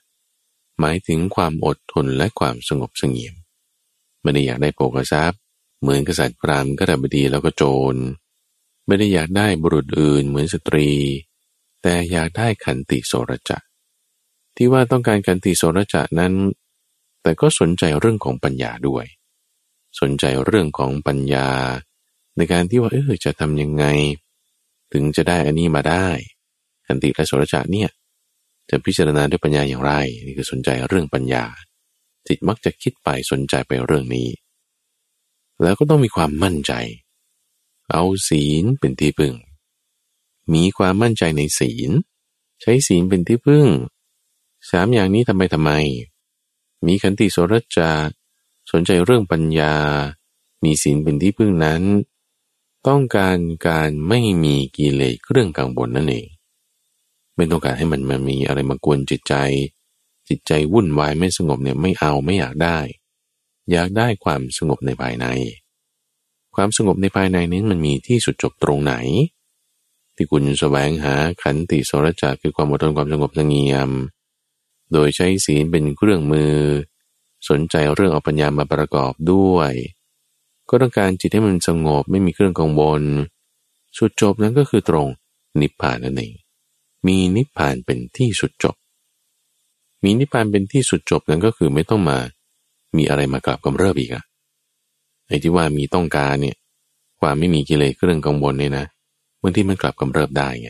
[0.79, 3.35] หมายถึงความอดทนและความสงบสงเงียม
[4.21, 5.39] ไม่ได้อยากได้โภกทรัพย์
[5.81, 7.95] เหมือนกษัตริย์พราหมณ์กระบดีแล้วก็โจร
[8.87, 10.89] ไม่ได้อยากได้บุรุษอื่นเหมือนสตรี
[11.81, 13.57] แต่อยากได้ขันติโสรจะ
[14.55, 16.33] ที่ว่าต้องการขันติโสรจะนั้น
[17.23, 19.05] แต่ก็สนใจเรื่องของปัญญาด้วย
[20.01, 21.47] สนใจเรื่องของปัญญา
[22.37, 23.85] ในการที่ว่าเออจะทำยังไง
[24.93, 26.07] ถึงจะได้อันนี้มาได้
[26.87, 27.89] ขันติและโสรจะเนี่ย
[28.69, 29.93] จะพิจารณาด้วยปัญญาอย่างไร
[30.25, 31.45] นี่คือสนใจเรื่องปัญญา
[32.27, 34.29] จิตมักจะคิดไปสนใจไปเรื่องนี้
[35.63, 36.73] แล้วก็ต้องมีความมั่นใจ
[37.91, 39.33] เอาศีลเป็นที่พึ่ง
[40.53, 41.89] มีความมั่นใจในศีล
[42.61, 43.67] ใช้ศีลเป็นที่พึ่ง
[44.69, 45.71] สามอย่างนี้ทำไมทำไม
[46.85, 47.91] มีขันติโสรจา
[48.71, 49.75] สนใจเรื่องปัญญา
[50.63, 51.81] มีศีลเป็นที่พึ่งนั้น
[52.87, 53.37] ต้องการ
[53.67, 56.27] การไม่มีกิเลสเครื่องกังวลนั่นเอง
[57.35, 59.35] ไม่ต้องการให้มันมันมีอะไรมากวนจิตใจ
[60.29, 62.77] จิตใจวุ่นวายไม่สงบเนี่ยไม่เอาไม่อยากได้
[63.71, 65.25] อยากได้ความสงบในภายใน
[66.55, 68.93] ความสงบในภายในนี้มันมีที่สุดจบตรงไหน
[70.21, 73.89] ที่คุณแสวงหาขันติสรจาคือความอดทนความสงบสงียม
[74.93, 76.53] โดยใช้ศีลเป็นเครื่องมือ
[77.49, 79.73] สนใจเรื่องเอาปัญญามาประกอบด้วย
[80.69, 83.03] ก็ต้องการจิตให้มันสงบไม่มีเครื่องกังวล
[83.97, 85.07] สุดจบนั้นก็คือตรง
[85.61, 86.33] นิพพานนั่นเอง
[87.07, 88.75] มีนิพพานเป็นที่สุดจบ
[90.03, 92.17] มีนิพพานเป็นที่สุดจบนั้นก็คือไม่ต้องมา
[92.97, 94.23] มีอะไรมากลับกำเริบอีกอะ
[95.27, 96.57] ไอ้ที่ว่ามีต้องการเนี่ย
[97.19, 98.85] ความไม่มีกิเลสเครื่องกังวลเนี่ยนะ
[99.41, 100.69] บางทีมันกลับกำเริบได้ไง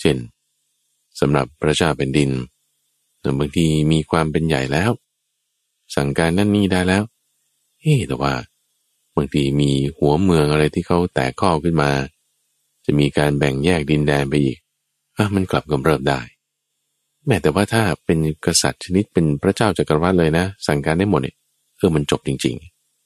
[0.00, 0.16] เช่น
[1.20, 2.30] สำหรับพระเจ้าเป็นดิน
[3.38, 4.90] บางทีมีความเป็นใหญ่แล้ว
[5.94, 7.02] สั่งการนั่นนี่ได้แล้ว
[7.80, 8.34] เฮ้แต่ว่า
[9.16, 11.90] บางทีมีหัวเมืองอะไรที่เขาแตกข้อขึ้นมา
[12.84, 14.58] จะมีการแบ่งแยกดินแดนไปอีก
[15.16, 16.20] อะมันกลับกำเริบได้
[17.26, 21.36] แม้แต่ว่าถ้าเป็นกษัตริย์ชนิดเป็นพระเจ้าจักรวรรดิเลยนะ สั่งการได้หมดเนี่ย
[21.76, 22.56] เออมันจบจริง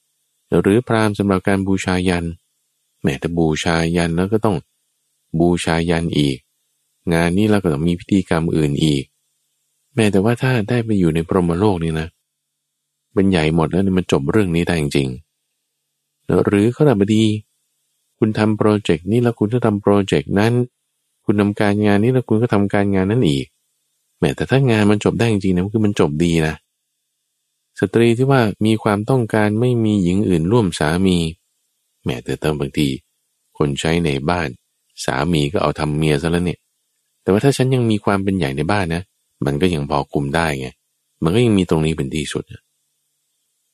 [0.02, 2.24] ๆ หรือพราหมณ์สำหรับการบูชายัน
[3.06, 4.56] แม้แต่บูชายันแล้วก็ต้อง
[5.38, 6.36] บูชายันอีก
[7.12, 9.04] งานนี้เราก็ต้องมีพิธีกรรมอื่นอีก
[9.94, 12.08] แม้แต่ว่าถ้าได้ไปอยู่ในพรหมโลกนี่นะ
[13.14, 17.24] เป็นใหญ่หมดแล้วมันจบเรื่องนี้ได้จริงๆหรือข้าราบดี
[18.18, 20.52] คุณทำโปรเจกต์นี้แล้วคุณก็ทำโปรเจกต์นั้น
[21.24, 23.46] คุณทาการงานนี้แล้วคุณก็ทำการงานนั้นอีก
[24.18, 26.54] แม้แต่ถ้างานมันจบได้จริงๆนะคือมันจบดีนะ
[27.80, 31.16] สตรีที่ว่ามีความต้องการไม่มีหญิงอื่นร่วมสามี
[32.06, 32.88] แม้แต่เติมบางที
[33.58, 34.48] คนใช้ในบ้าน
[35.04, 36.60] สามีก็เอาทำเมียซะแล้วเนี่ย
[37.22, 39.02] แต่ว่าถ้าฉันยังมีความเป็นใหญ่ในบ้านนะ
[39.46, 40.68] มันก็ยังพอคุมได้ไง
[41.22, 42.44] มันก็ยังมีตรงนี้เป็นที่สุด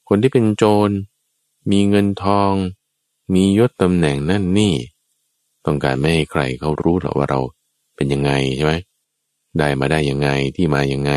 [0.09, 0.91] คนที่เป็นโจร
[1.70, 2.53] มีเงินทอง
[3.35, 4.74] มียศตำแหน่งนั่นนี่
[5.66, 7.41] ต้องการไม่ให้ใครเขารู้หรอกว่าเรา
[7.97, 8.74] เป็นยังไงใช่ไหม
[9.59, 11.12] ได้มาได้ยังไงที่มายังไง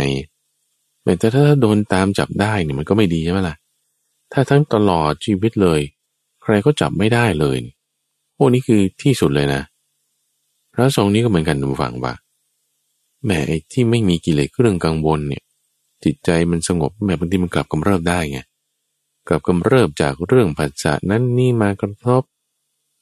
[1.19, 3.55] แต่ถ้าโดนตามจับได้เนี่ยมันก็ไม่ดีใช่ไหมล่ะ
[4.31, 5.81] ถ้าทั้งตลอดชีวิตเลย
[6.45, 7.57] ใครก็จับไม่ได้เลย
[8.35, 9.61] โอ้นี่คือที่สุดเลยนะ
[10.73, 12.13] พระสงฆ์นี้ก็เหมือนกันดูฟังว่า
[13.23, 15.43] แหมไอ้ที่ไม่มีกิเลสเรื่องกังวลเนี่ย
[16.03, 18.39] จิตใจมันสงบแม้บางทีมันกลับกำเริบได้ไง
[19.27, 22.21] กลับกำเริบจากเรื่องผัสสะนั้นนี่มากระทบ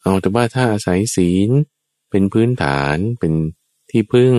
[0.02, 1.50] เอาแต่ว่าถ้าอาศัยศีล
[2.10, 3.34] เป็นพื้นฐานเป็น
[3.90, 4.34] ที่พึ่ง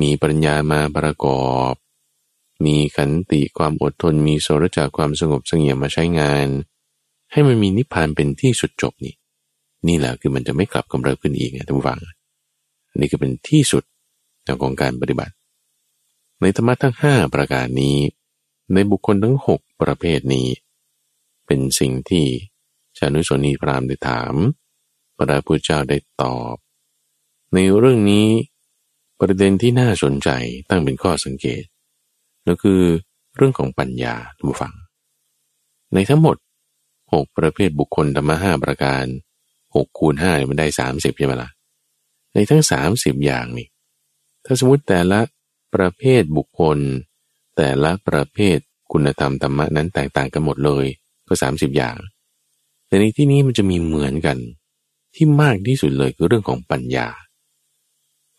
[0.00, 1.72] มีปัญญามาประกอบ
[2.64, 6.48] มีขันติความอดทนมีโสรจากความสงบเสงี่ยมมาใช้งาน
[7.32, 9.14] ให้มันมีนิพพานเป็นที่สุดจบนี่
[9.88, 11.98] นี่แหละคือมันจะไม่กลับกำเริบขึ้นอีกนะท่านผู้ฟัง
[12.96, 13.84] นี่ก็เป็นที่สุด
[14.62, 15.34] ของการปฏิบัติ
[16.40, 17.96] ในธรรมะทั้งห้าประการนี้
[18.72, 20.48] ในบุคคลทั้งหกประเภทนี้
[21.46, 22.24] เป็นสิ่งที่
[22.96, 24.34] ชานุสนีพรามได้ถาม
[25.16, 26.56] พระพุทธเจ้าได้ตอบ
[27.54, 28.28] ในเรื่องนี้
[29.20, 30.28] ประเด็นที่น่าสนใจ
[30.68, 31.62] ตั้งเป็นข้อสังเกต
[32.46, 32.80] ก็คือ
[33.36, 34.74] เรื่องของปัญญาทุกฝัง
[35.94, 36.36] ในทั้งหมด
[37.12, 39.04] หกประเภทบุคคลธรรมะห้าประการ
[39.74, 41.50] หกคูณห้ามันได้สามสิบใช่ไหมละ่ะ
[42.32, 43.66] ในทั้งสามสิบอย่างนี่
[44.44, 45.20] ถ้าสมมติแต่ละ
[45.74, 46.78] ประเภทบุคคล
[47.56, 48.58] แต่ละประเภท
[48.92, 50.86] คุณธรรมธรรมะนั้นแตกต่างกันหมดเลย
[51.28, 51.96] ก็สามสิบอย่าง
[52.86, 54.38] แต่ในที่นี้มันจะมีเหมือนกัน
[55.14, 57.08] ที่มากที่สุดเลยคือเรื่องของปัญญา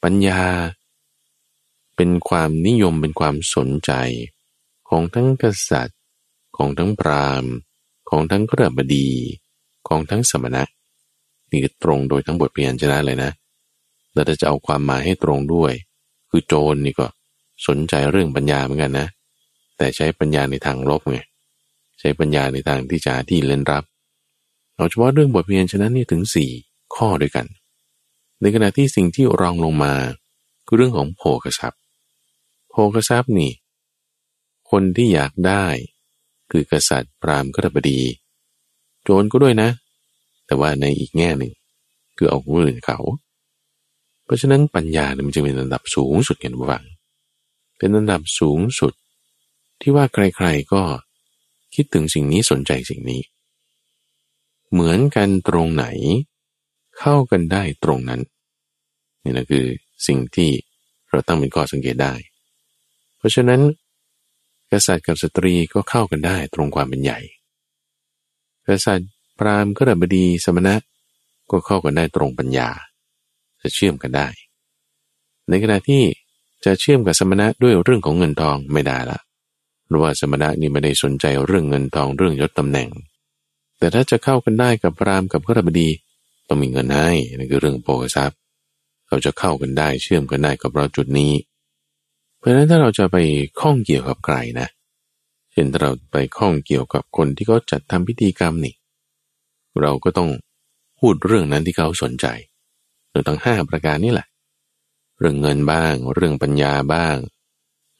[0.03, 0.41] ปัญญา
[1.95, 3.91] เป็นความนิยมเป็นความสนใจ
[4.89, 5.99] ของทั้งกษัตริย์
[6.57, 7.51] ของทั้งพราหมณ์
[8.09, 9.07] ของทั้งกระบดี
[9.87, 10.63] ของทั้งสมณะ
[11.51, 13.31] นี่ตรงโดยทั้งบทเพียนชนะเลยนะ
[14.13, 15.73] แล้วจะเอาความหมายให้ตรงด้วย
[16.29, 17.07] คือโจรนี่ก็
[17.67, 19.07] สนใจเรื่องปัญญาเหมือนกันนะ
[19.77, 21.19] แต่ใช้ปัญญาในทางลบไง
[21.99, 23.83] ใช้ปัญญาในทางที่จะที่เล่นรับ
[24.75, 26.49] เอาเฉพาะเรื่องบทเพียนชนะนี่ถึงสี่
[26.95, 27.45] ข้อด้วยกัน
[28.41, 29.93] ในขณะที่สิ่งที่รองลงมา
[30.65, 31.81] คือเรื่องของโภคทรัพย์
[32.69, 33.51] โภคทรัพย์นี่
[34.71, 35.65] คนที่อยากได้
[36.51, 37.99] คือกษัตริย์ พราหมณ์ก็ระบดี
[39.03, 39.69] โจรก็ด้วยนะ
[40.45, 41.51] แต่ว่าในอีกแง่หนึ่ง
[42.17, 42.99] คือเอาคนอื่นเขา
[44.25, 46.83] เพราะฉะนั้นปัญญาเนี่ยมันจะเป็นระดับสูงสุดกันบ้าง
[47.77, 48.93] เป็นระดับสูงสุด
[49.81, 50.83] ที่ว่าใครๆก็
[51.75, 53.21] คิดถึงสิ่งนี้สนใจสิ่งนี้
[54.71, 55.85] เหมือนกันตรงไหน
[56.99, 58.21] เข้ากันได้ตรงนั้น
[59.23, 59.65] นี่นะคือ
[60.07, 60.51] สิ่งที่
[61.09, 62.13] เราตั้งเป็นข้อสังเกตได้
[63.17, 63.61] เพราะฉะนั้น
[64.71, 67.19] กษัตริย์กับสตรีก็เข้ากันได้ตรงความเป็นใหญ่
[68.67, 70.75] กษัตริย์พราหมณ์ก็ระบดีสมณะ
[71.51, 72.69] ก็เข้ากันได้ตรงปัญญา
[73.61, 74.27] จะเชื่อมกันได้
[75.49, 76.03] ในขณะที่
[76.65, 79.19] จะเชื่อมกับสมณะด้วยเรื่องของเงินทองไม่ได้ละ
[79.85, 82.89] เพราะว่าสมณะนี่ไม่ได้สนใจเรื่องเงินทองเรื่องยศตำแหน่ง
[83.77, 85.89] แต่ถ้าจะเข้ากันได้กับพราหมณ์กับกระบดี
[86.47, 88.37] ต้องมีเงินให้นั่นคือเรื่องโภคทรัพย์
[89.07, 91.31] เราจะเข้ากันได้เชื่อมกันได้กับเราจุดนี้
[92.39, 93.17] เพราะฉะนั้นถ้าเราจะไป
[93.59, 94.67] ข้องเกี่ยวกับใครนะ
[95.51, 98.73] เช่นเราไปข้องเกี่ยวกับคนที่เขาจัดทำพิธีกรรมนี่
[99.81, 100.29] เราก็ต้อง
[100.99, 102.25] พูดเรื่องนั้นที่เขาสนใจ
[103.09, 104.27] เรื่องทั้งห้าประการนี่แหละ
[105.19, 107.17] เรื่องเงินบ้าง เรื่องปัญญาบ้าง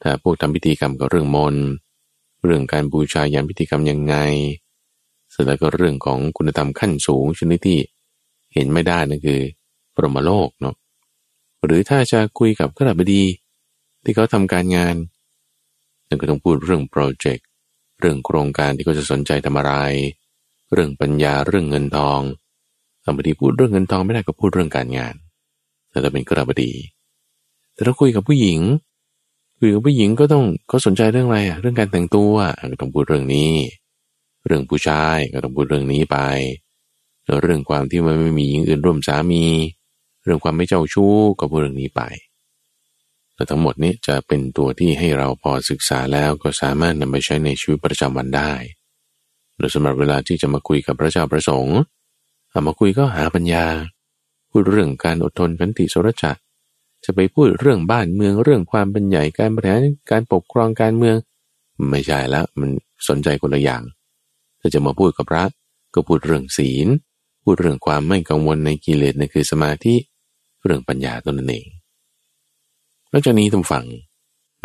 [0.02, 1.56] ถ้าพวกทำพิธีกรรมก็เรื่องมน
[2.44, 4.16] เรื่องการบูชายันพิธีกรรมยังไง
[5.30, 7.78] เสร็จแล้วก็เรื่องของคุณธรรมขั้นสูงชนิดที่
[8.54, 9.40] เห็นไม่ได้นั่นคือ
[9.94, 10.74] ปรมโลกเนาะ
[11.64, 13.22] หรือถ้าจะคุยกับขรบดี
[14.04, 14.96] ที่เขาทำการงาน
[16.08, 17.46] นั่นก็ต้องพูดเรื่องโปรเจกต์
[18.00, 19.72] เรื่องโครงการที่เขาจะสนใจทำอะไร
[20.72, 22.20] เรื่องปัญญาเรื่องเงินทอง
[23.04, 25.14] สมบดีพูดเรื่องเงินทองไม่ได้ก็พูดเรื่องการงาน
[25.90, 26.72] แต่ถ้าเป็นกระบดี
[27.74, 28.60] แต่ถ้าคุยกับผู้หญิง
[29.58, 32.34] คุยกับผู้หญิงก็ต้องเขาสนใจเรื่องอะไรอะเรื่องการแต่งตัว
[32.72, 33.52] ก็ต้องพูดเรื่องนี้
[34.46, 36.18] เรื่องผู้ชายก็ต้องพูดเรื่องนี้ไป
[37.42, 39.44] เรื่องความที่มันไม่มีหญิงอื่นร่วมสามี
[40.24, 42.02] เรื่องความไม่เจ้าชู้ก็พูดเรื่องนี้ไป
[43.40, 48.52] แต่ทั้งหมดนี้จะเป็นตัวที่ให้เราพอศึกษาแล้วก็สามารถนำไปใช้ในชีวิตประจำวันได้
[49.56, 51.78] โดยสำหรับเวลาที่จะมาคุยกับพระเจ้าประสงค์
[52.50, 53.66] เอามาคุยก็หาปัญญา
[54.50, 56.38] พูดเรื่องการอดทนกันติสรจัก
[57.04, 61.16] จะไปพูดเรื่องบ้านเมืองเรื่องความเป็นใหญ่การบริหารการปกครองการเมือง
[61.90, 62.70] ไม่ใช่แล้วมัน
[63.08, 63.82] สนใจคนละอย่าง
[64.60, 65.44] ถ้าจะมาพูดกับพระ
[65.94, 66.88] ก็พูดเรื่องศีล
[67.42, 69.94] พูดเรื่องความไม่กังวลในกิเลสนั่นคือสมาธิ
[70.64, 71.79] เรื่องปัญญาตัวนั่นเอง
[73.10, 73.86] แล้วจากนี้ทุกฝั่ง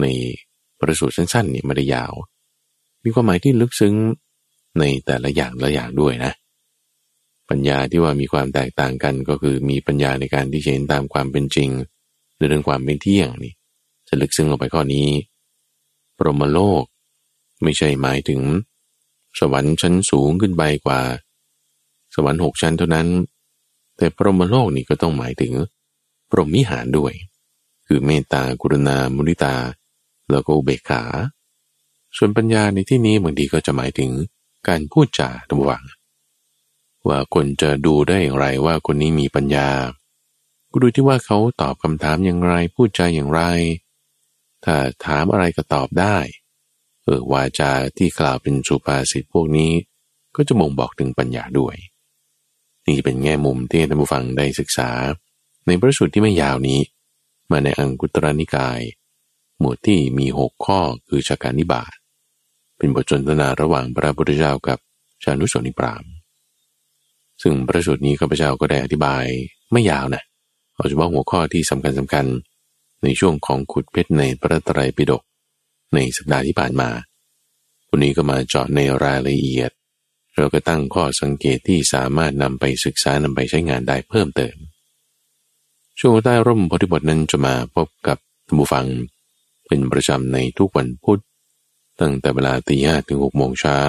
[0.02, 0.06] ใน
[0.80, 2.14] ประสูตรสั้นๆนี่ไม่ได้ยาว
[3.04, 3.96] มีความหมายที่ลึกซึ้ง
[4.80, 6.32] ในแต่ละอย่างละอย่างด้วยนะ
[7.50, 11.70] ปัญญาที่ว่ามีความแตกต่างกันก็คือมีปัญญาในการที่เห็นตามความเป็นจริง
[12.38, 13.54] ในเรื่องความเป็นเที่ยงนี่
[14.08, 15.08] จะลึกซึ้งลงไปข้อนี้
[16.18, 16.84] ปรมโลก
[17.64, 18.41] ไม่ใช่หมายถึง
[19.39, 21.00] สวรรค์ชั้นสูงขึ้นไปกว่า
[22.16, 23.08] สวรรค์หกชั้นเท่านั้น
[23.98, 25.54] แต่ปรมโลกนี่ก็ต้องหมายถึง
[26.30, 27.14] พรหมิหารด้วย
[27.88, 29.55] คือเมตตากรุณา มุนิตา
[30.31, 31.03] แล้วก็อุเบกขา
[32.17, 34.11] ส่วนปัญญาในที่นี้บางทีก็จะหมายถึง
[34.67, 35.83] การพูดจาระวัง
[37.07, 39.69] ว่าคนจะดูได้อย่างไรว่าคนนี้มีปัญญา
[40.71, 43.41] ก็ดูที่ว่าเขาตอบคำถามอย่างไร พูดจาอย่างไร
[44.63, 44.75] ถ้า
[45.05, 46.17] ถามอะไรก็ตอบได้
[47.03, 49.71] เออวาจาที่กล่าวเป็นสุภาษิตพวกนี้
[50.36, 51.75] ก็จะบ่งบอกถึงปัญญาด้วย
[52.88, 54.89] นี่เป็นแง่มุมที่ท่านผู้ฟังได้ศึกษา
[55.65, 56.79] ในพระสูตรที่ไม่ยาวนี้
[57.52, 58.80] มาในอังคุตรนิกาย
[59.60, 61.93] หมวดที่มีหกข้อคือชาการนิบาต
[62.78, 64.80] เป็นบทสนทนาระหว่างพระพุทธเจ้ากับ
[65.24, 66.04] ชานุชนิปราม
[67.41, 69.26] ซึ่งพระสูตรนี้ข้าพเจ้าก็ได้อธิบาย
[69.72, 70.24] ไม่ยาวนะ
[70.74, 72.26] เอาเฉพาะหัวข้อที่สำคัญสำคัญ
[73.04, 75.22] ในช่วงของขุดเพชรในพระตรัยปิฎก
[75.93, 76.89] ในสัปดาห์ที่ผ่านมา
[77.89, 79.72] วันนี้ก็มาเจาะในรายละเอียด
[80.36, 84.56] เราก็ตั้งข้อสังเกตที่สามารถนำไปศึกษานำไปใช้งานได้เพิ่มเติม
[86.00, 88.86] ช่วงใต้ร่มพธิบทนั้นจะมาพบกับท่านผู้ฟัง
[89.68, 91.22] เป็นประจำในทุกวันพุธ
[92.00, 93.80] ตั้งแต่เวลาตีห้ถึงหกโมงเช้า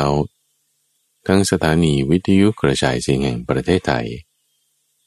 [1.26, 4.06] ทั้งสถานีวิทยุกระจายเสียงแห่งประเทศไทย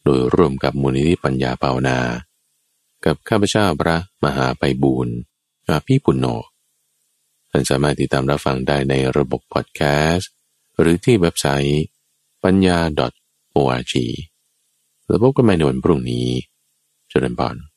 [0.03, 1.99] โดยร่วมกับมูลนิธิปัญญาภาวนา
[3.05, 5.15] กับข้าพเจ้าพระมหาไปบูรณ์
[5.67, 6.25] อาภีปุณโญ
[7.51, 9.81] ท่านสามารถติดตามรับฟังได้ในระบบพอดแค
[10.11, 10.31] สต์
[10.79, 11.83] หรือที่เว็บไซต์
[12.43, 12.79] ปัญญา
[13.55, 13.93] .org
[15.05, 16.27] แล้วพบกันใหม่ในวันพรุ่งนี้
[17.09, 17.68] เจริญพร